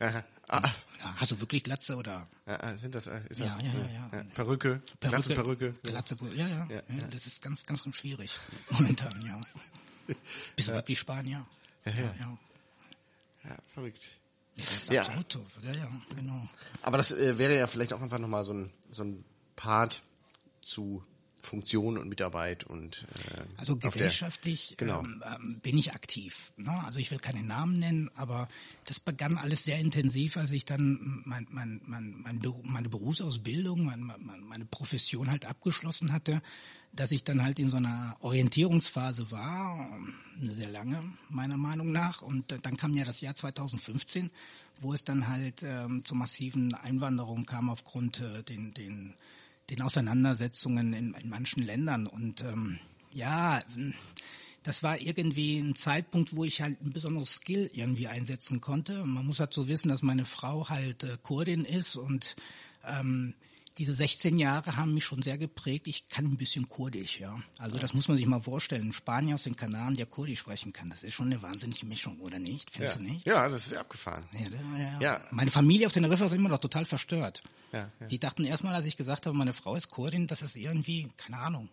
[0.00, 0.24] Aha.
[0.50, 0.62] Ah,
[1.00, 4.18] Ja, hast du wirklich Glatze oder ah, sind das, äh, ist Ja, das, ja, ja,
[4.18, 4.24] ja.
[4.34, 5.74] Perücke, Glatze Perücke.
[5.82, 8.30] Glatze, ja, ja, Ja, ja, Das ist ganz, ganz schwierig
[8.70, 9.38] momentan, ja.
[10.56, 11.44] Bist du wirklich Spanier?
[11.84, 12.14] Ja, ja.
[12.20, 12.38] ja.
[13.44, 14.02] Ja, verrückt.
[14.56, 15.02] Das ist Ja.
[15.02, 15.46] absolut so.
[15.62, 16.48] Ja, ja, genau.
[16.82, 20.02] Aber das äh, wäre ja vielleicht auch einfach nochmal so ein, so ein Part
[20.60, 21.04] zu
[21.42, 25.00] Funktion und Mitarbeit und äh, Also auf der- gesellschaftlich genau.
[25.00, 26.52] ähm, ähm, bin ich aktiv.
[26.56, 26.70] Ne?
[26.84, 28.48] Also ich will keine Namen nennen, aber
[28.86, 32.14] das begann alles sehr intensiv, als ich dann mein, mein, mein,
[32.64, 36.42] meine Berufsausbildung, mein, mein, meine Profession halt abgeschlossen hatte,
[36.92, 39.88] dass ich dann halt in so einer Orientierungsphase war,
[40.40, 42.22] eine sehr lange meiner Meinung nach.
[42.22, 44.30] Und dann kam ja das Jahr 2015,
[44.80, 49.14] wo es dann halt ähm, zur massiven Einwanderung kam aufgrund äh, den, den
[49.70, 52.06] den Auseinandersetzungen in, in manchen Ländern.
[52.06, 52.78] Und ähm,
[53.14, 53.60] ja,
[54.62, 59.04] das war irgendwie ein Zeitpunkt, wo ich halt ein besonderes Skill irgendwie einsetzen konnte.
[59.04, 62.36] Man muss halt so wissen, dass meine Frau halt äh, Kurdin ist und
[62.84, 63.34] ähm,
[63.78, 65.86] diese 16 Jahre haben mich schon sehr geprägt.
[65.86, 67.40] Ich kann ein bisschen Kurdisch, ja.
[67.58, 68.88] Also das muss man sich mal vorstellen.
[68.88, 72.18] Ein Spanier aus den Kanaren, der Kurdisch sprechen kann, das ist schon eine wahnsinnige Mischung,
[72.20, 72.70] oder nicht?
[72.70, 72.72] ja.
[72.72, 73.26] Findest du nicht?
[73.26, 74.26] ja, das ist abgefahren.
[74.32, 75.00] Ja, ja, ja.
[75.00, 75.24] Ja.
[75.30, 77.42] Meine Familie auf den Riff ist immer noch total verstört.
[77.72, 78.06] Ja, ja.
[78.08, 81.38] Die dachten erstmal, als ich gesagt habe, meine Frau ist Kurdin, dass es irgendwie, keine
[81.38, 81.68] Ahnung,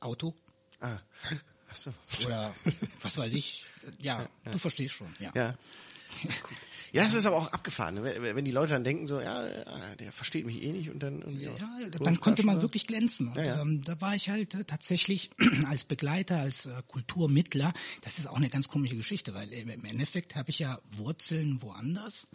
[0.00, 0.34] Auto
[0.82, 0.98] Ah.
[1.70, 1.94] Ach so.
[2.26, 2.54] oder
[3.00, 3.64] was weiß ich.
[3.98, 5.32] Ja, du verstehst schon, ja.
[5.34, 5.54] Ja.
[6.92, 8.04] Ja, es ist aber auch abgefahren, ne?
[8.04, 11.02] wenn wenn die Leute dann denken so, ja, äh, der versteht mich eh nicht und
[11.02, 11.56] dann irgendwie Ja,
[12.02, 13.28] dann konnte man wirklich glänzen.
[13.28, 13.62] Und, Ja, ja.
[13.62, 15.30] Ähm, da war ich halt äh, tatsächlich
[15.68, 17.72] als Begleiter, als äh, Kulturmittler.
[18.02, 21.62] Das ist auch eine ganz komische Geschichte, weil äh, im Endeffekt habe ich ja Wurzeln
[21.62, 22.28] woanders,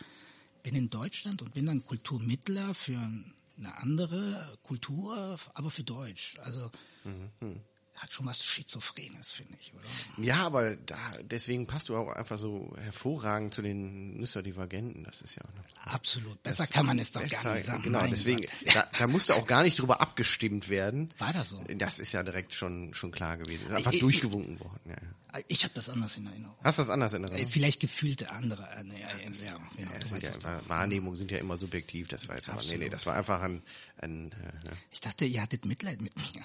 [0.64, 6.38] bin in Deutschland und bin dann Kulturmittler für eine andere Kultur, aber für Deutsch.
[6.40, 6.72] Also
[7.04, 7.62] Mhm,
[7.98, 10.24] hat schon was Schizophrenes, finde ich, oder?
[10.24, 15.04] Ja, aber da, deswegen passt du auch einfach so hervorragend zu den Nüsser-Divergenten.
[15.04, 16.42] Das ist ja auch noch Absolut.
[16.44, 17.44] Besser kann man es doch besser.
[17.44, 17.84] gar nicht sagen.
[17.84, 18.42] Genau, Mein deswegen,
[18.74, 21.12] da, da musste auch gar nicht drüber abgestimmt werden.
[21.18, 21.64] War das so?
[21.76, 23.66] Das ist ja direkt schon schon klar gewesen.
[23.68, 24.80] Ist einfach Ich- durchgewunken worden.
[24.86, 25.42] Ja, ja.
[25.50, 26.56] Ich habe das anders in Erinnerung.
[26.64, 27.52] Hast du das anders in Äh, Erinnerung?
[27.52, 28.68] Vielleicht gefühlte andere.
[28.76, 32.08] Äh, nee, ja, ja, genau, Ja, das sind ja Wahrnehmungen sind ja immer subjektiv.
[32.08, 33.62] Das war jetzt aber, nee, nee, das war einfach ein,
[33.98, 34.36] ein äh,
[34.70, 34.78] ne?
[34.92, 36.44] Ich dachte, ihr hattet Mitleid mit mir.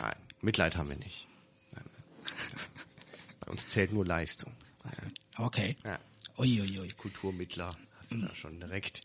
[0.00, 1.26] nein, Mitleid haben wir nicht.
[1.72, 1.84] Nein,
[3.40, 4.52] Bei uns zählt nur Leistung.
[5.36, 5.76] Okay.
[5.84, 5.98] Ja.
[6.38, 6.88] Uiuiui.
[6.92, 9.00] Kulturmittler hast du da schon direkt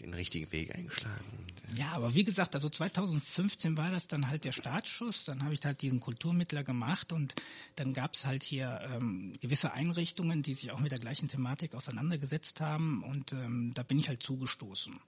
[0.00, 1.24] den richtigen Weg eingeschlagen.
[1.38, 5.24] Und, äh, Ja, aber wie gesagt, also 2015 war das dann halt der Startschuss.
[5.24, 7.34] Dann habe ich halt diesen Kulturmittler gemacht und
[7.76, 12.60] dann gab's halt hier ähm, gewisse Einrichtungen, die sich auch mit der gleichen Thematik auseinandergesetzt
[12.60, 14.98] haben und ähm, da bin ich halt zugestoßen.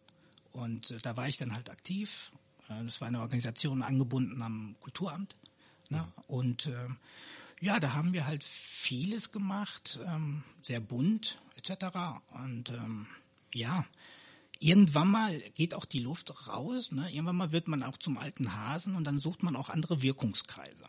[0.53, 2.31] Und äh, da war ich dann halt aktiv.
[2.69, 5.37] Äh, das war eine Organisation angebunden am Kulturamt.
[5.91, 6.05] Ne?
[6.27, 6.99] Und ähm,
[7.61, 11.97] ja, da haben wir halt vieles gemacht, ähm, sehr bunt etc.
[12.31, 13.07] Und ähm,
[13.53, 13.87] ja,
[14.59, 16.93] irgendwann mal geht auch die Luft raus.
[16.93, 17.11] Ne?
[17.11, 20.85] Irgendwann mal wird man auch zum alten Hasen und dann sucht man auch andere Wirkungskreise.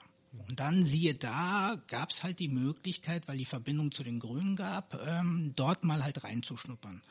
[0.48, 4.56] Und dann siehe da, gab es halt die Möglichkeit, weil die Verbindung zu den Grünen
[4.56, 7.02] gab, ähm, dort mal halt reinzuschnuppern.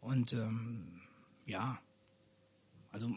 [0.00, 1.00] Und ähm,
[1.46, 1.78] ja,
[2.90, 3.10] also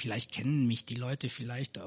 [0.00, 1.80] vielleicht kennen mich die Leute vielleicht äh,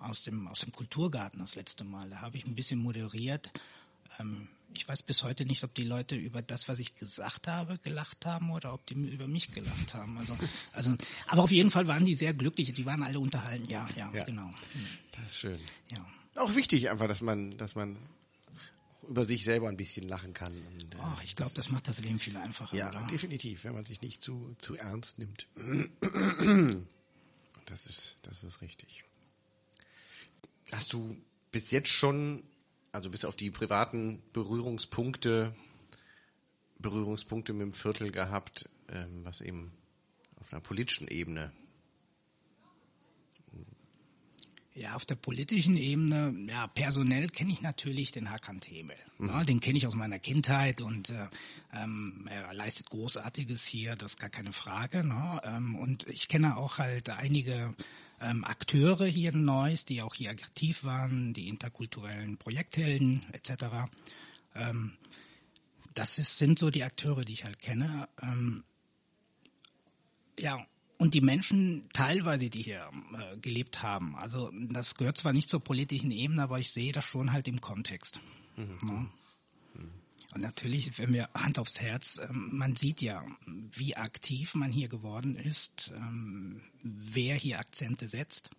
[0.00, 2.08] aus dem aus dem Kulturgarten das letzte Mal.
[2.10, 3.50] Da habe ich ein bisschen moderiert.
[4.18, 7.78] Ähm, ich weiß bis heute nicht, ob die Leute über das, was ich gesagt habe,
[7.78, 10.18] gelacht haben oder ob die über mich gelacht haben.
[10.18, 10.36] Also,
[10.74, 10.94] also,
[11.26, 12.72] aber auf jeden Fall waren die sehr glücklich.
[12.74, 13.66] Die waren alle unterhalten.
[13.70, 14.24] Ja, ja, Ja.
[14.24, 14.52] genau.
[15.12, 15.58] Das ist schön.
[15.90, 16.06] Ja.
[16.36, 17.96] Auch wichtig einfach, dass man, dass man
[19.08, 20.52] über sich selber ein bisschen lachen kann.
[20.52, 22.76] Und, äh, Oh, ich glaube, das macht das Leben viel einfacher.
[22.76, 23.06] ja, oder?
[23.10, 25.46] definitiv, wenn man sich nicht zu, zu ernst nimmt.
[27.68, 29.04] Das ist, das ist richtig.
[30.72, 31.16] Hast du
[31.52, 32.42] bis jetzt schon,
[32.92, 35.54] also bis auf die privaten Berührungspunkte,
[36.78, 39.72] Berührungspunkte mit dem Viertel gehabt, ähm, was eben
[40.36, 41.52] auf einer politischen Ebene
[44.80, 48.96] Ja, auf der politischen Ebene, ja, personell kenne ich natürlich den Hakan Temel.
[49.18, 49.26] Mhm.
[49.26, 51.28] Ja, den kenne ich aus meiner Kindheit und äh,
[51.72, 55.02] ähm, er leistet Großartiges hier, das ist gar keine Frage.
[55.02, 55.40] Ne?
[55.42, 57.74] Ähm, und ich kenne auch halt einige
[58.20, 63.64] ähm, Akteure hier in Neuss, die auch hier aktiv waren, die interkulturellen Projekthelden etc.
[64.54, 64.96] Ähm,
[65.94, 68.08] das ist, sind so die Akteure, die ich halt kenne.
[68.22, 68.62] Ähm,
[70.38, 70.64] ja,
[70.98, 74.16] und die Menschen teilweise, die hier äh, gelebt haben.
[74.16, 77.60] Also das gehört zwar nicht zur politischen Ebene, aber ich sehe das schon halt im
[77.60, 78.20] Kontext.
[78.56, 78.78] Mhm.
[78.82, 79.06] Ja.
[80.34, 84.88] Und natürlich, wenn wir Hand aufs Herz, ähm, man sieht ja, wie aktiv man hier
[84.88, 88.50] geworden ist, ähm, wer hier Akzente setzt.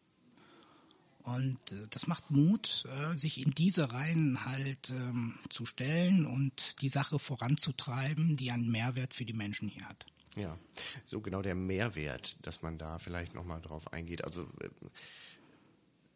[1.21, 6.81] Und äh, das macht Mut, äh, sich in diese Reihen halt ähm, zu stellen und
[6.81, 10.05] die Sache voranzutreiben, die einen Mehrwert für die Menschen hier hat.
[10.35, 10.57] Ja,
[11.05, 14.23] so genau der Mehrwert, dass man da vielleicht nochmal drauf eingeht.
[14.23, 14.69] Also äh,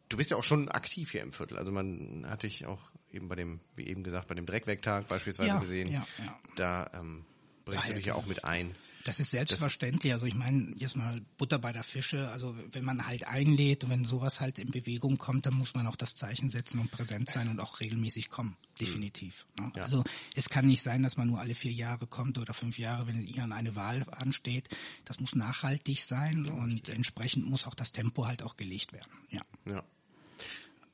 [0.09, 1.57] du bist ja auch schon aktiv hier im Viertel.
[1.57, 5.49] Also man hatte ich auch eben bei dem, wie eben gesagt, bei dem Dreckwegtag beispielsweise
[5.49, 5.89] ja, gesehen.
[5.89, 6.39] Ja, ja.
[6.55, 7.25] Da ähm,
[7.65, 8.75] bringst du dich ja auch mit ein.
[9.03, 10.13] Das ist selbstverständlich.
[10.13, 12.29] Also ich meine, jetzt mal Butter bei der Fische.
[12.29, 15.87] Also wenn man halt einlädt und wenn sowas halt in Bewegung kommt, dann muss man
[15.87, 18.55] auch das Zeichen setzen und präsent sein und auch regelmäßig kommen.
[18.79, 19.45] Definitiv.
[19.59, 19.71] Ne?
[19.75, 19.83] Ja.
[19.83, 20.03] Also
[20.35, 23.39] es kann nicht sein, dass man nur alle vier Jahre kommt oder fünf Jahre, wenn
[23.39, 24.69] an eine Wahl ansteht.
[25.03, 29.11] Das muss nachhaltig sein und entsprechend muss auch das Tempo halt auch gelegt werden.
[29.29, 29.41] Ja.
[29.65, 29.83] Ja.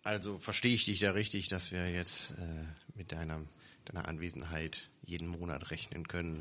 [0.04, 3.42] Also verstehe ich dich da richtig, dass wir jetzt äh, mit deiner,
[3.86, 6.40] deiner Anwesenheit jeden Monat rechnen können.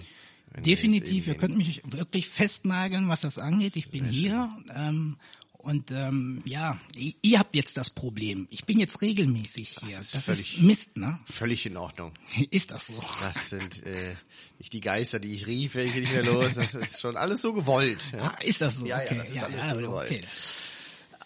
[0.64, 3.76] Definitiv, ihr könnt mich wirklich festnageln, was das angeht.
[3.76, 5.16] Ich bin hier ähm,
[5.58, 8.46] und ähm, ja, ihr, habt jetzt das Problem.
[8.50, 9.96] Ich bin jetzt regelmäßig hier.
[9.96, 11.18] Das ist, das völlig, ist Mist, ne?
[11.28, 12.12] Völlig in Ordnung.
[12.50, 12.94] Ist das so?
[13.20, 14.14] Das sind äh,
[14.58, 16.54] nicht die Geister, die ich rief, ich nicht mehr los.
[16.54, 18.00] Das ist schon alles so gewollt.
[18.12, 18.28] Ja?
[18.28, 18.86] Ah, ist das so?
[18.86, 19.16] Ja, okay.
[19.16, 20.10] ja, das ist ja, alles ja, so gewollt.
[20.10, 20.20] okay.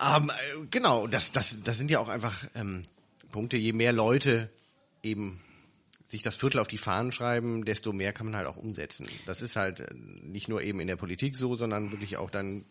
[0.00, 0.30] Ähm,
[0.70, 2.84] genau, das, das, das sind ja auch einfach ähm,
[3.30, 4.50] Punkte, je mehr Leute
[5.02, 5.40] eben
[6.12, 9.08] sich das Viertel auf die Fahnen schreiben, desto mehr kann man halt auch umsetzen.
[9.24, 12.66] Das ist halt äh, nicht nur eben in der Politik so, sondern wirklich auch dann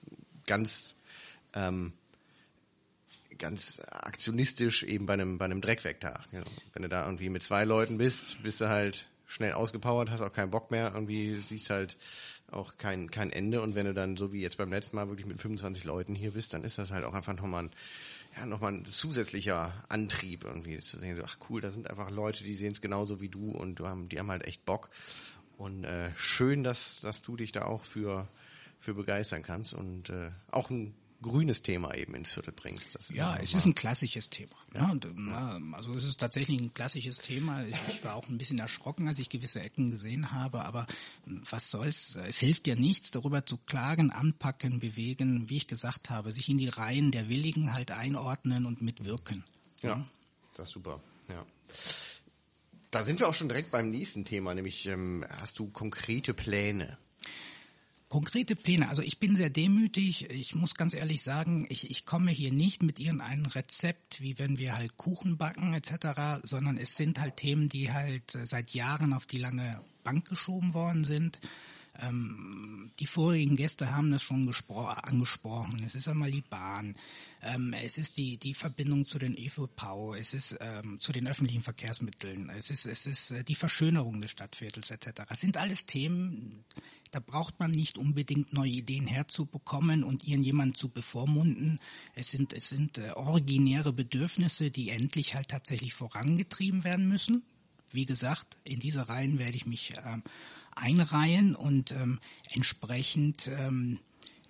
[0.46, 0.94] ganz
[1.54, 1.92] ähm,
[3.40, 6.22] ganz aktionistisch eben bei einem bei einem Dreckwegtag.
[6.32, 6.44] Ja.
[6.74, 10.34] Wenn du da irgendwie mit zwei Leuten bist, bist du halt schnell ausgepowert, hast auch
[10.34, 11.98] keinen Bock mehr, irgendwie siehst halt
[12.52, 15.26] auch kein kein Ende und wenn du dann so wie jetzt beim letzten Mal wirklich
[15.26, 17.72] mit 25 Leuten hier bist, dann ist das halt auch einfach nochmal ein
[18.36, 22.44] ja, nochmal ein zusätzlicher Antrieb irgendwie zu sehen, so, ach cool, da sind einfach Leute,
[22.44, 24.90] die sehen es genauso wie du und du haben, die haben halt echt Bock.
[25.58, 28.28] Und äh, schön, dass, dass du dich da auch für,
[28.80, 32.96] für begeistern kannst und äh, auch ein grünes Thema eben ins Viertel bringst.
[32.96, 34.56] Das ist ja, es ist ein klassisches Thema.
[34.74, 35.60] Ja, und, ja.
[35.74, 37.64] Also es ist tatsächlich ein klassisches Thema.
[37.66, 40.88] Ich war auch ein bisschen erschrocken, als ich gewisse Ecken gesehen habe, aber
[41.26, 42.16] was soll's?
[42.16, 46.58] Es hilft ja nichts, darüber zu klagen, anpacken, bewegen, wie ich gesagt habe, sich in
[46.58, 49.44] die Reihen der Willigen halt einordnen und mitwirken.
[49.82, 50.06] Ja, ja.
[50.56, 51.02] das ist super.
[51.30, 51.46] Ja.
[52.90, 56.98] Da sind wir auch schon direkt beim nächsten Thema, nämlich ähm, hast du konkrete Pläne?
[58.12, 58.90] Konkrete Pläne.
[58.90, 60.30] Also ich bin sehr demütig.
[60.32, 64.58] Ich muss ganz ehrlich sagen, ich, ich komme hier nicht mit irgendeinem Rezept, wie wenn
[64.58, 69.28] wir halt Kuchen backen etc., sondern es sind halt Themen, die halt seit Jahren auf
[69.28, 71.40] die lange Bank geschoben worden sind.
[72.02, 75.82] Ähm, die vorigen Gäste haben das schon angesprochen.
[75.86, 76.98] Es ist einmal die Bahn,
[77.42, 81.62] ähm, es ist die die Verbindung zu den ÖVP, es ist ähm, zu den öffentlichen
[81.62, 85.24] Verkehrsmitteln, es ist es ist äh, die Verschönerung des Stadtviertels etc.
[85.30, 86.66] Es sind alles Themen,
[87.12, 91.80] da braucht man nicht unbedingt neue Ideen herzubekommen und irgendjemand zu bevormunden.
[92.16, 97.44] Es sind, es sind äh, originäre Bedürfnisse, die endlich halt tatsächlich vorangetrieben werden müssen.
[97.92, 100.24] Wie gesagt, in diese Reihen werde ich mich ähm,
[100.74, 102.20] einreihen und ähm,
[102.50, 104.00] entsprechend ähm,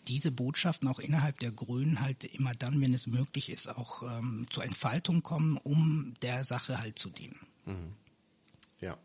[0.07, 4.01] diese Botschaften auch innerhalb der Grünen halt immer dann, wenn es möglich ist, auch
[4.49, 7.39] zur Entfaltung kommen, um der Sache halt zu dienen.
[7.67, 7.93] Mhm.
[8.79, 8.97] Ja.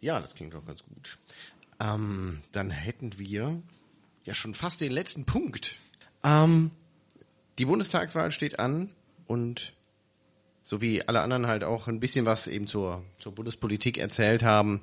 [0.00, 1.18] Ja, das klingt doch ganz gut.
[1.80, 3.62] Ähm, dann hätten wir
[4.24, 5.76] ja schon fast den letzten Punkt.
[6.24, 6.70] Ähm,
[7.58, 8.90] die Bundestagswahl steht an
[9.26, 9.72] und
[10.62, 14.82] so wie alle anderen halt auch ein bisschen was eben zur, zur Bundespolitik erzählt haben,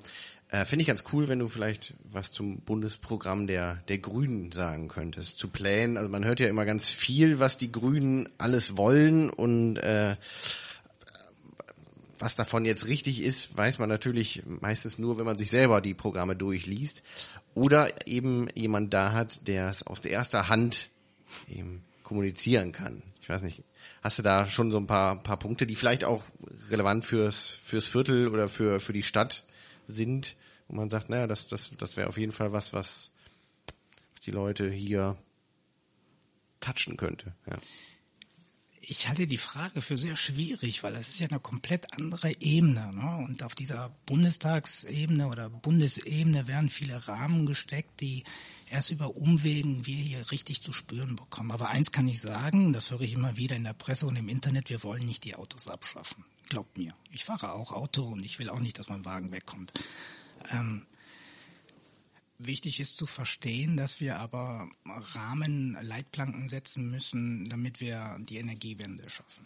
[0.49, 4.87] äh, finde ich ganz cool, wenn du vielleicht was zum Bundesprogramm der, der Grünen sagen
[4.87, 5.97] könntest, zu Plänen.
[5.97, 10.15] Also man hört ja immer ganz viel, was die Grünen alles wollen und äh,
[12.23, 15.93] was davon jetzt richtig ist, weiß man natürlich meistens nur, wenn man sich selber die
[15.93, 17.03] Programme durchliest.
[17.53, 20.89] Oder eben jemand da hat, der es aus der erster Hand
[21.49, 23.03] eben kommunizieren kann.
[23.21, 23.63] Ich weiß nicht,
[24.01, 26.23] hast du da schon so ein paar, paar Punkte, die vielleicht auch
[26.69, 29.43] relevant fürs, fürs Viertel oder für, für die Stadt
[29.89, 30.37] sind,
[30.69, 33.11] wo man sagt, naja, das, das, das wäre auf jeden Fall was, was,
[34.15, 35.17] was die Leute hier
[36.61, 37.33] touchen könnte.
[37.47, 37.57] Ja
[38.85, 42.91] Ich halte die Frage für sehr schwierig, weil das ist ja eine komplett andere Ebene.
[42.91, 43.25] Ne?
[43.25, 48.25] Und auf dieser Bundestagsebene oder Bundesebene werden viele Rahmen gesteckt, die
[48.69, 51.51] erst über Umwegen wir hier richtig zu spüren bekommen.
[51.51, 54.27] Aber eins kann ich sagen, das höre ich immer wieder in der Presse und im
[54.27, 56.25] Internet, wir wollen nicht die Autos abschaffen.
[56.49, 56.91] Glaubt mir.
[57.11, 59.71] Ich fahre auch Auto und ich will auch nicht, dass mein Wagen wegkommt.
[60.51, 60.85] Ähm,
[62.39, 69.09] Wichtig ist zu verstehen, dass wir aber Rahmen, Leitplanken setzen müssen, damit wir die Energiewende
[69.09, 69.45] schaffen.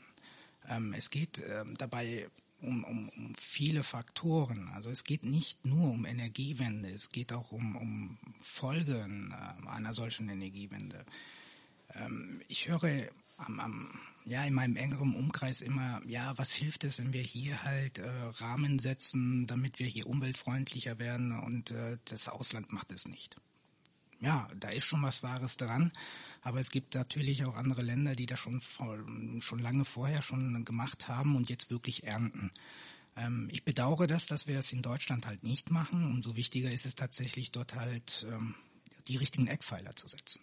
[0.67, 2.29] Ähm, es geht ähm, dabei
[2.61, 4.69] um, um, um viele Faktoren.
[4.69, 9.93] Also es geht nicht nur um Energiewende, es geht auch um, um Folgen äh, einer
[9.93, 11.05] solchen Energiewende.
[11.93, 16.97] Ähm, ich höre am, am, ja, in meinem engeren Umkreis immer, ja, was hilft es,
[16.97, 22.27] wenn wir hier halt äh, Rahmen setzen, damit wir hier umweltfreundlicher werden und äh, das
[22.27, 23.37] Ausland macht es nicht.
[24.19, 25.91] Ja, da ist schon was Wahres dran,
[26.41, 28.61] aber es gibt natürlich auch andere Länder, die das schon,
[29.41, 32.51] schon lange vorher schon gemacht haben und jetzt wirklich ernten.
[33.15, 36.03] Ähm, ich bedauere das, dass wir es in Deutschland halt nicht machen.
[36.03, 38.55] Umso wichtiger ist es tatsächlich dort halt ähm,
[39.07, 40.41] die richtigen Eckpfeiler zu setzen.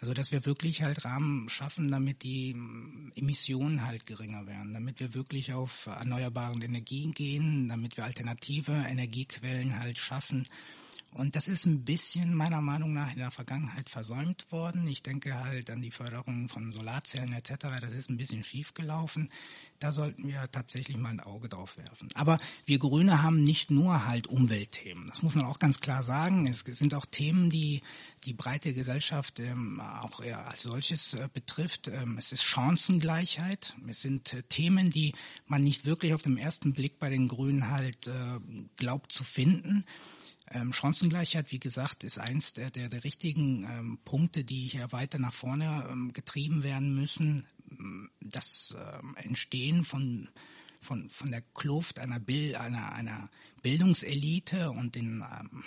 [0.00, 4.98] Also dass wir wirklich halt Rahmen schaffen, damit die mm, Emissionen halt geringer werden, damit
[4.98, 10.46] wir wirklich auf erneuerbaren Energien gehen, damit wir alternative Energiequellen halt schaffen.
[11.12, 14.86] Und das ist ein bisschen meiner Meinung nach in der Vergangenheit versäumt worden.
[14.86, 17.80] Ich denke halt an die Förderung von Solarzellen etc.
[17.80, 19.30] Das ist ein bisschen schief gelaufen.
[19.80, 22.08] Da sollten wir tatsächlich mal ein Auge drauf werfen.
[22.14, 25.08] Aber wir Grüne haben nicht nur halt Umweltthemen.
[25.08, 26.46] Das muss man auch ganz klar sagen.
[26.46, 27.80] Es sind auch Themen, die
[28.24, 31.88] die breite Gesellschaft ähm, auch als solches äh, betrifft.
[31.88, 33.74] Ähm, es ist Chancengleichheit.
[33.88, 35.14] Es sind äh, Themen, die
[35.46, 38.38] man nicht wirklich auf den ersten Blick bei den Grünen halt äh,
[38.76, 39.84] glaubt zu finden.
[40.52, 45.18] Ähm, Chancengleichheit, wie gesagt, ist eins der, der, der richtigen ähm, Punkte, die hier weiter
[45.18, 47.46] nach vorne ähm, getrieben werden müssen
[48.20, 50.28] das äh, Entstehen von
[50.80, 53.30] von von der Kluft einer Bild, einer einer
[53.62, 55.64] Bildungselite und den ähm,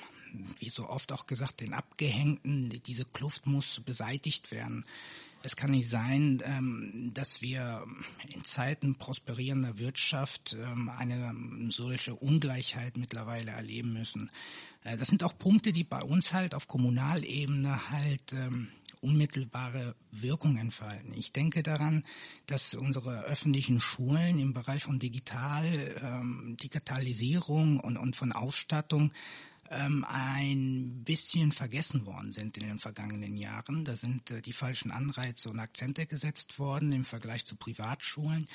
[0.60, 4.84] wie so oft auch gesagt den Abgehängten diese Kluft muss beseitigt werden.
[5.44, 7.86] Es kann nicht sein, ähm, dass wir
[8.30, 11.36] in Zeiten prosperierender Wirtschaft ähm, eine
[11.70, 14.32] solche Ungleichheit mittlerweile erleben müssen.
[14.84, 18.70] Äh, das sind auch Punkte, die bei uns halt auf Kommunalebene halt ähm,
[19.02, 21.14] unmittelbare Wirkung entfalten.
[21.14, 22.06] Ich denke daran,
[22.46, 25.66] dass unsere öffentlichen Schulen im Bereich von Digital,
[26.62, 29.12] Digitalisierung und, und von Ausstattung
[29.74, 33.86] ähm, ein bisschen vergessen worden sind in den vergangenen Jahren.
[33.86, 38.48] Da sind äh, die falschen Anreize und Akzente gesetzt worden im Vergleich zu Privatschulen.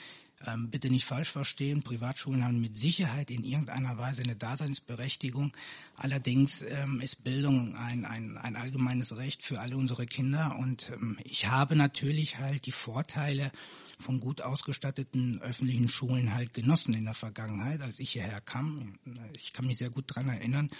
[0.46, 5.52] Ähm, bitte nicht falsch verstehen, Privatschulen haben mit Sicherheit in irgendeiner Weise eine Daseinsberechtigung.
[5.96, 11.18] Allerdings ähm, ist Bildung ein, ein, ein allgemeines Recht für alle unsere Kinder und ähm,
[11.24, 13.50] ich habe natürlich halt die Vorteile
[13.98, 18.94] von gut ausgestatteten öffentlichen Schulen halt genossen in der Vergangenheit, als ich hierher kam.
[19.36, 20.70] Ich kann mich sehr gut dran erinnern,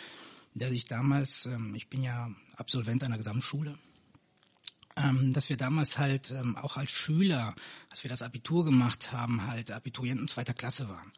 [0.55, 3.77] dass ich damals, ähm, ich bin ja Absolvent einer Gesamtschule,
[5.03, 7.55] ähm, dass wir damals halt ähm, auch als Schüler,
[7.91, 11.13] als wir das Abitur gemacht haben, halt Abiturienten zweiter Klasse waren.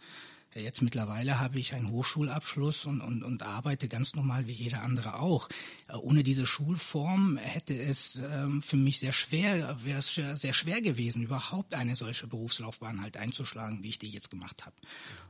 [0.52, 5.20] Jetzt mittlerweile habe ich einen Hochschulabschluss und, und, und arbeite ganz normal wie jeder andere
[5.20, 5.48] auch.
[5.88, 10.80] Äh, ohne diese Schulform hätte es ähm, für mich sehr schwer, wäre es sehr schwer
[10.82, 14.74] gewesen, überhaupt eine solche Berufslaufbahn halt einzuschlagen, wie ich die jetzt gemacht habe.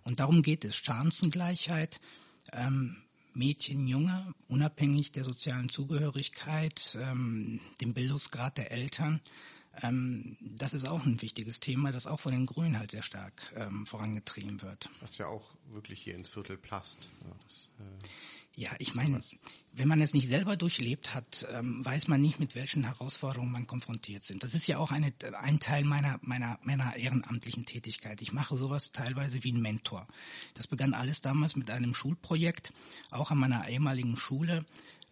[0.04, 0.76] Und darum geht es.
[0.76, 2.00] Chancengleichheit,
[2.52, 2.96] ähm,
[3.34, 9.20] Mädchen, Junge, unabhängig der sozialen Zugehörigkeit, ähm, dem Bildungsgrad der Eltern.
[9.82, 13.52] Ähm, das ist auch ein wichtiges Thema, das auch von den Grünen halt sehr stark
[13.56, 14.90] ähm, vorangetrieben wird.
[15.00, 17.08] Was ja auch wirklich hier ins Viertel passt.
[17.24, 18.08] Ja, das, äh
[18.56, 19.20] ja, ich meine,
[19.72, 23.66] wenn man es nicht selber durchlebt hat, ähm, weiß man nicht, mit welchen Herausforderungen man
[23.66, 24.42] konfrontiert sind.
[24.42, 28.20] Das ist ja auch eine, ein Teil meiner, meiner, meiner ehrenamtlichen Tätigkeit.
[28.20, 30.06] Ich mache sowas teilweise wie ein Mentor.
[30.54, 32.72] Das begann alles damals mit einem Schulprojekt,
[33.10, 34.64] auch an meiner ehemaligen Schule,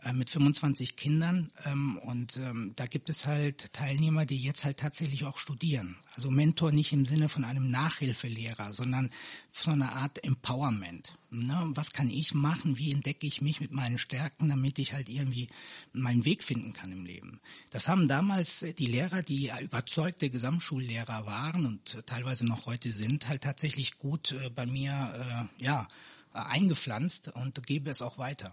[0.05, 4.79] äh, mit 25 Kindern ähm, und ähm, da gibt es halt Teilnehmer, die jetzt halt
[4.79, 5.97] tatsächlich auch studieren.
[6.15, 9.11] Also Mentor nicht im Sinne von einem Nachhilfelehrer, sondern
[9.51, 11.15] so eine Art Empowerment.
[11.31, 11.73] Ne?
[11.75, 12.79] Was kann ich machen?
[12.79, 15.49] Wie entdecke ich mich mit meinen Stärken, damit ich halt irgendwie
[15.93, 17.41] meinen Weg finden kann im Leben?
[17.73, 23.43] Das haben damals die Lehrer, die überzeugte Gesamtschullehrer waren und teilweise noch heute sind, halt
[23.43, 25.89] tatsächlich gut äh, bei mir äh, ja
[26.33, 28.53] eingepflanzt und gebe es auch weiter.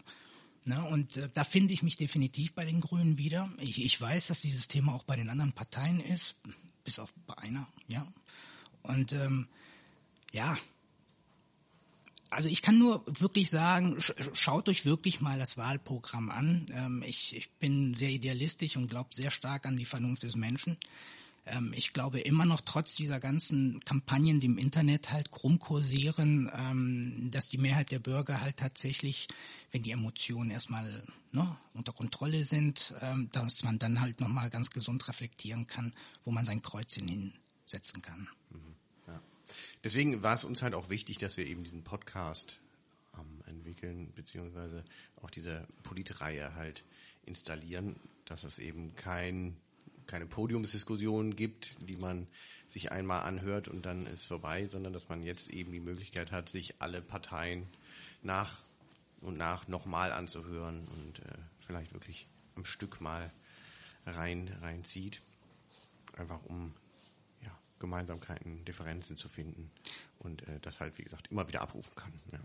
[0.67, 3.51] Ne, und äh, da finde ich mich definitiv bei den Grünen wieder.
[3.59, 6.35] Ich, ich weiß, dass dieses Thema auch bei den anderen Parteien ist,
[6.83, 8.11] bis auf bei einer, ja.
[8.81, 9.47] Und ähm,
[10.31, 10.57] ja,
[12.31, 13.97] also ich kann nur wirklich sagen,
[14.33, 16.65] schaut euch wirklich mal das Wahlprogramm an.
[16.73, 20.77] Ähm, ich, ich bin sehr idealistisch und glaube sehr stark an die Vernunft des Menschen.
[21.45, 27.29] Ähm, ich glaube immer noch, trotz dieser ganzen Kampagnen, die im Internet halt rumkursieren, ähm,
[27.31, 29.27] dass die Mehrheit der Bürger halt tatsächlich,
[29.71, 34.71] wenn die Emotionen erstmal ne, unter Kontrolle sind, ähm, dass man dann halt nochmal ganz
[34.71, 35.93] gesund reflektieren kann,
[36.23, 38.27] wo man sein Kreuzchen hinsetzen kann.
[39.07, 39.21] Ja.
[39.83, 42.59] Deswegen war es uns halt auch wichtig, dass wir eben diesen Podcast
[43.17, 44.83] ähm, entwickeln, beziehungsweise
[45.21, 46.83] auch diese Politreihe halt
[47.25, 49.57] installieren, dass es eben kein,
[50.07, 52.27] keine Podiumsdiskussion gibt, die man
[52.69, 56.49] sich einmal anhört und dann ist vorbei, sondern dass man jetzt eben die Möglichkeit hat,
[56.49, 57.67] sich alle Parteien
[58.21, 58.61] nach
[59.21, 63.31] und nach nochmal anzuhören und äh, vielleicht wirklich am Stück mal
[64.05, 65.21] rein reinzieht,
[66.17, 66.73] einfach um
[67.43, 69.71] ja, Gemeinsamkeiten, Differenzen zu finden
[70.19, 72.13] und äh, das halt wie gesagt immer wieder abrufen kann.
[72.31, 72.39] Ja.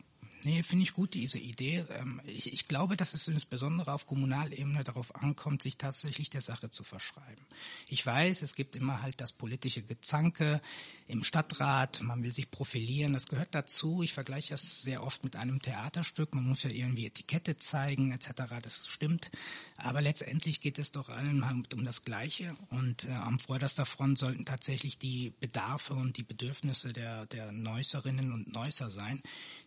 [0.45, 1.84] Nee, finde ich gut, diese Idee.
[1.91, 6.70] Ähm, ich, ich glaube, dass es insbesondere auf Kommunalebene darauf ankommt, sich tatsächlich der Sache
[6.70, 7.45] zu verschreiben.
[7.88, 10.62] Ich weiß, es gibt immer halt das politische Gezanke
[11.09, 14.03] im Stadtrat, man will sich profilieren, das gehört dazu.
[14.03, 18.30] Ich vergleiche das sehr oft mit einem Theaterstück, man muss ja irgendwie Etikette zeigen etc.,
[18.62, 19.30] das stimmt.
[19.76, 24.18] Aber letztendlich geht es doch allen halt um das Gleiche und äh, am vorderster Front
[24.18, 29.22] sollten tatsächlich die Bedarfe und die Bedürfnisse der, der Neußerinnen und Neusser sein,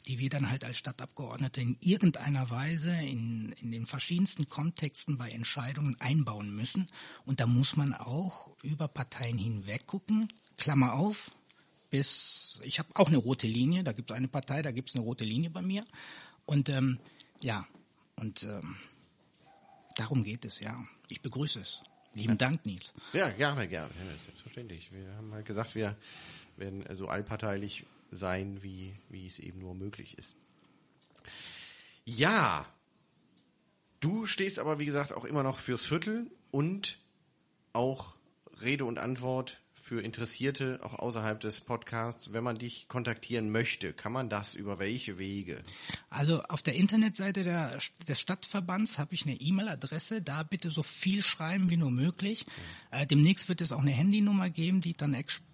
[0.07, 5.29] die wir dann halt als Stadtabgeordnete in irgendeiner Weise in, in den verschiedensten Kontexten bei
[5.29, 6.87] Entscheidungen einbauen müssen.
[7.25, 10.31] Und da muss man auch über Parteien hinweg gucken.
[10.57, 11.31] Klammer auf,
[11.89, 14.95] bis ich habe auch eine rote Linie, da gibt es eine Partei, da gibt es
[14.95, 15.85] eine rote Linie bei mir.
[16.45, 16.99] Und ähm,
[17.41, 17.67] ja,
[18.15, 18.77] und ähm,
[19.95, 20.83] darum geht es, ja.
[21.09, 21.81] Ich begrüße es.
[22.13, 22.93] Lieben Dank, Nils.
[23.13, 23.91] Ja, gerne, gerne,
[24.23, 24.91] selbstverständlich.
[24.91, 25.97] Wir haben halt gesagt, wir
[26.57, 30.35] werden so allparteilich sein, wie, wie es eben nur möglich ist.
[32.05, 32.65] Ja,
[33.99, 36.99] du stehst aber, wie gesagt, auch immer noch fürs Viertel und
[37.71, 38.15] auch
[38.61, 42.31] Rede und Antwort für Interessierte, auch außerhalb des Podcasts.
[42.31, 45.61] Wenn man dich kontaktieren möchte, kann man das über welche Wege?
[46.09, 47.77] Also auf der Internetseite der,
[48.07, 50.21] des Stadtverbands habe ich eine E-Mail-Adresse.
[50.21, 52.45] Da bitte so viel schreiben wie nur möglich.
[52.45, 52.97] Mhm.
[52.97, 55.13] Äh, demnächst wird es auch eine Handynummer geben, die dann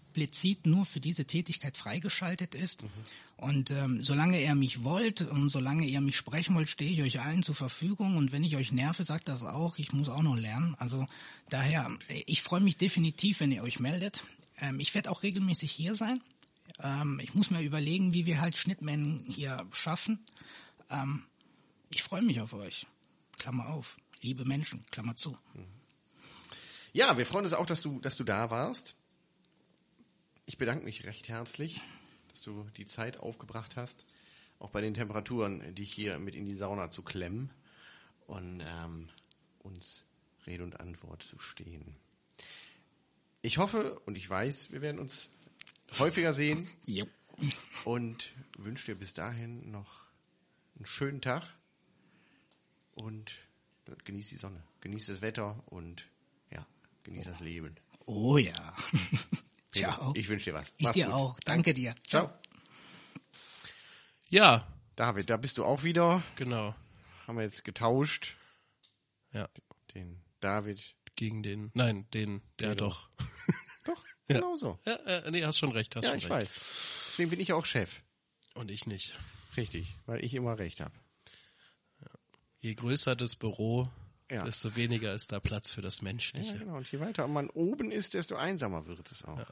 [0.09, 2.83] explizit nur für diese Tätigkeit freigeschaltet ist.
[2.83, 2.89] Mhm.
[3.37, 7.21] Und ähm, solange ihr mich wollt und solange ihr mich sprechen wollt, stehe ich euch
[7.21, 8.17] allen zur Verfügung.
[8.17, 9.77] Und wenn ich euch nerve, sagt das auch.
[9.77, 10.75] Ich muss auch noch lernen.
[10.77, 11.07] Also
[11.49, 11.89] daher,
[12.25, 14.23] ich freue mich definitiv, wenn ihr euch meldet.
[14.59, 16.21] Ähm, ich werde auch regelmäßig hier sein.
[16.81, 20.19] Ähm, ich muss mir überlegen, wie wir halt Schnittmengen hier schaffen.
[20.89, 21.23] Ähm,
[21.91, 22.87] ich freue mich auf euch.
[23.37, 23.97] Klammer auf.
[24.21, 25.37] Liebe Menschen, Klammer zu.
[26.91, 28.98] Ja, wir freuen uns auch, dass du, dass du da warst.
[30.49, 31.79] Ich bedanke mich recht herzlich
[32.31, 34.03] dass du die Zeit aufgebracht hast,
[34.57, 37.51] auch bei den Temperaturen, dich hier mit in die Sauna zu klemmen
[38.25, 39.09] und ähm,
[39.59, 40.05] uns
[40.47, 41.95] Rede und Antwort zu stehen.
[43.43, 45.29] Ich hoffe und ich weiß, wir werden uns
[45.99, 46.67] häufiger sehen.
[46.87, 47.05] Ja.
[47.85, 50.07] Und wünsche dir bis dahin noch
[50.77, 51.43] einen schönen Tag
[52.95, 53.35] und
[54.03, 56.07] genieß die Sonne, genieß das Wetter und
[56.49, 56.65] ja,
[57.03, 57.75] genieß das Leben.
[58.07, 58.75] Oh ja.
[59.73, 60.13] Ciao.
[60.15, 60.67] Ich wünsche dir was.
[60.77, 61.13] Ich Mach's dir gut.
[61.13, 61.39] auch.
[61.45, 61.95] Danke dir.
[62.07, 62.31] Ciao.
[64.29, 64.67] Ja.
[64.95, 66.23] David, da bist du auch wieder.
[66.35, 66.75] Genau.
[67.27, 68.35] Haben wir jetzt getauscht.
[69.33, 69.47] Ja.
[69.93, 70.95] Den David.
[71.15, 72.87] Gegen den, nein, den, der Pedro.
[72.89, 73.09] doch.
[73.85, 74.35] Doch, Ja.
[74.35, 74.79] genau so.
[74.85, 76.31] Ja, äh, nee, hast schon recht, hast Ja, schon ich recht.
[76.31, 76.53] weiß.
[77.11, 77.99] Deswegen bin ich auch Chef.
[78.53, 79.13] Und ich nicht.
[79.57, 80.93] Richtig, weil ich immer recht habe.
[82.61, 83.89] Je größer das Büro,
[84.31, 84.43] Ja.
[84.43, 86.57] desto weniger ist da Platz für das Ja, Menschliche.
[86.59, 86.77] genau.
[86.77, 89.43] Und je weiter man oben ist, desto einsamer wird es auch.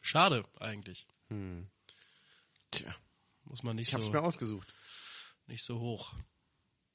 [0.00, 1.06] Schade eigentlich.
[2.70, 2.94] Tja,
[3.44, 4.72] Muss man nicht ich habe es so mir ausgesucht,
[5.46, 6.12] nicht so hoch.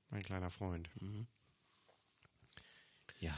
[0.09, 0.89] mein kleiner Freund.
[1.01, 1.27] Mhm.
[3.19, 3.33] Ja.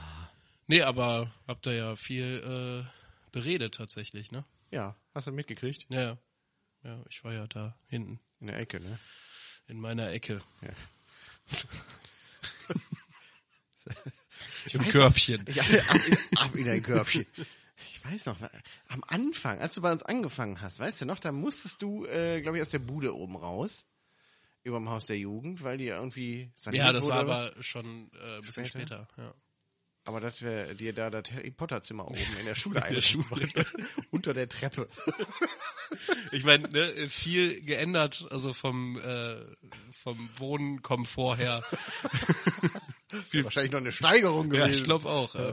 [0.67, 4.43] Nee, aber habt ihr ja viel äh, beredet tatsächlich, ne?
[4.71, 5.85] Ja, hast du mitgekriegt?
[5.89, 6.17] Ja, ja.
[6.83, 8.99] Ja, ich war ja da hinten In der Ecke, ne?
[9.67, 10.73] in meiner Ecke Ja.
[14.71, 15.45] im Körbchen.
[15.53, 15.69] Ja, ab,
[16.07, 17.25] in, ab in dein Körbchen.
[17.93, 18.37] Ich weiß noch,
[18.87, 22.41] am Anfang, als du bei uns angefangen hast, weißt du noch, da musstest du, äh,
[22.41, 23.87] glaube ich, aus der Bude oben raus.
[24.63, 28.41] Überm Haus der Jugend, weil die irgendwie saniert Ja, das war aber schon äh, ein
[28.41, 29.07] bisschen Später?
[29.15, 29.23] später.
[29.23, 29.33] Ja.
[30.05, 32.81] Aber dass wir dir da das Harry Potter Zimmer oben in der Schule
[33.29, 33.65] wollten.
[34.11, 34.87] Unter der Treppe.
[36.31, 39.37] Ich meine, ne, viel geändert, also vom äh,
[39.91, 41.63] vom Wohnkomfort her.
[43.43, 44.67] Wahrscheinlich noch eine Steigerung gewesen.
[44.67, 45.33] Ja, ich glaube auch.
[45.33, 45.51] Ja.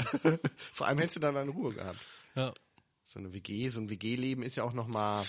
[0.75, 1.99] Vor allem hättest du da dann Ruhe gehabt.
[2.35, 2.53] ja.
[3.05, 5.25] So eine WG, so ein WG-Leben ist ja auch nochmal.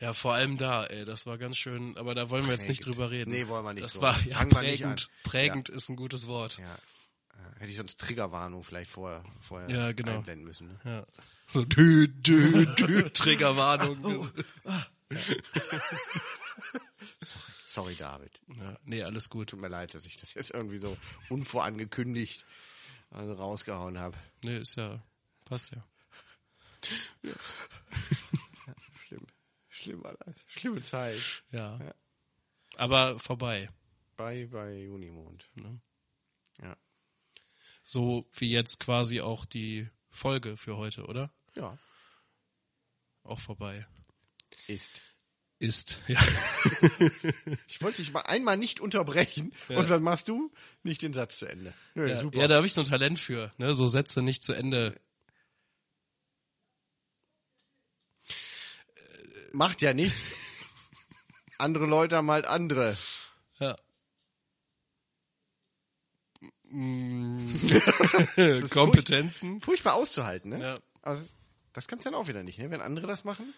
[0.00, 2.82] Ja, vor allem da, ey, das war ganz schön, aber da wollen wir jetzt nicht
[2.82, 2.96] Prägend.
[2.98, 3.30] drüber reden.
[3.30, 4.08] Nee, wollen wir nicht Das drüber.
[4.08, 5.08] war ja Fangen prägend.
[5.22, 6.58] Prägend ist ein gutes Wort.
[6.58, 6.76] Ja.
[7.58, 10.16] Hätte ich sonst Triggerwarnung vielleicht vorher, vorher Ja, genau.
[10.16, 10.66] einblenden müssen.
[10.68, 10.78] Ne?
[10.84, 11.06] Ja.
[11.46, 14.30] So, dü, dü, dü, Triggerwarnung.
[17.66, 18.40] Sorry, David.
[18.58, 19.50] Ja, nee, alles gut.
[19.50, 20.96] Tut mir leid, dass ich das jetzt irgendwie so
[21.28, 22.44] unvorangekündigt
[23.10, 24.16] also rausgehauen habe.
[24.44, 25.02] Nee, ist ja,
[25.44, 25.84] passt ja.
[29.06, 29.26] Schlimm.
[29.68, 30.34] Schlimm war das.
[30.48, 31.20] Schlimme Zeit.
[31.50, 31.78] Ja.
[31.78, 31.94] Ja.
[32.76, 33.70] Aber vorbei.
[34.16, 35.48] Bei, bei Unimond.
[35.54, 35.80] Ne?
[36.62, 36.76] Ja.
[37.88, 41.30] So wie jetzt quasi auch die Folge für heute, oder?
[41.54, 41.78] Ja.
[43.22, 43.86] Auch vorbei.
[44.66, 45.02] Ist.
[45.60, 46.20] Ist, ja.
[47.68, 50.52] Ich wollte dich mal einmal nicht unterbrechen und was machst du?
[50.82, 51.72] Nicht den Satz zu Ende.
[51.94, 52.38] Ja, Ja, super.
[52.38, 53.76] ja, da habe ich so ein Talent für, ne?
[53.76, 55.00] So Sätze nicht zu Ende.
[59.52, 60.68] Macht ja nichts.
[61.58, 62.98] Andere Leute haben halt andere.
[63.60, 63.76] Ja.
[66.70, 67.38] Mm.
[68.70, 69.60] Kompetenzen.
[69.60, 70.60] Furchtbar auszuhalten, ne?
[70.60, 70.78] Ja.
[71.02, 71.22] Also,
[71.72, 72.70] das kannst du dann auch wieder nicht, ne?
[72.70, 73.52] Wenn andere das machen.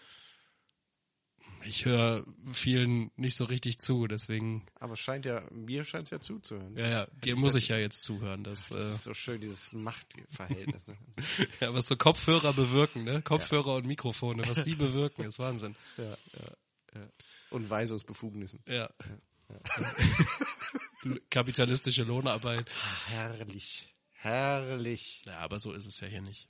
[1.65, 6.11] Ich höre vielen nicht so richtig zu, deswegen, Aber es scheint ja, mir scheint es
[6.11, 6.77] ja zuzuhören.
[6.77, 8.45] ja, ja, dir muss ich ja jetzt zuhören.
[8.45, 10.87] Das, Das äh, ist so schön, dieses Machtverhältnis.
[10.87, 10.95] Ne?
[11.59, 13.21] ja, was so Kopfhörer bewirken, ne?
[13.21, 15.75] Kopfhörer und Mikrofone, was die bewirken, ist Wahnsinn.
[15.97, 16.51] ja, ja,
[16.95, 17.09] ja.
[17.49, 18.61] Und Weisungsbefugnissen.
[18.65, 18.89] Ja.
[21.29, 22.69] Kapitalistische Lohnarbeit.
[23.07, 23.93] Herrlich.
[24.11, 25.21] Herrlich.
[25.25, 26.47] Ja, aber so ist es ja hier nicht.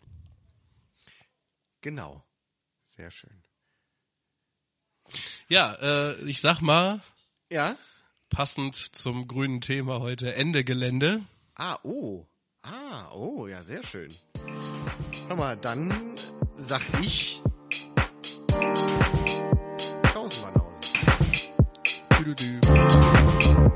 [1.82, 2.24] Genau.
[2.88, 3.44] Sehr schön.
[5.48, 7.02] Ja, äh, ich sag mal,
[7.50, 7.78] Ja?
[8.30, 11.22] passend zum grünen Thema heute Ende Gelände.
[11.56, 12.26] Ah, oh.
[12.62, 14.14] Ah, oh, ja, sehr schön.
[15.28, 16.18] Hör mal, dann
[16.68, 17.42] sag ich.
[22.36, 22.70] Tschaußen, Banausen.
[22.70, 23.69] Dü -dü -dü.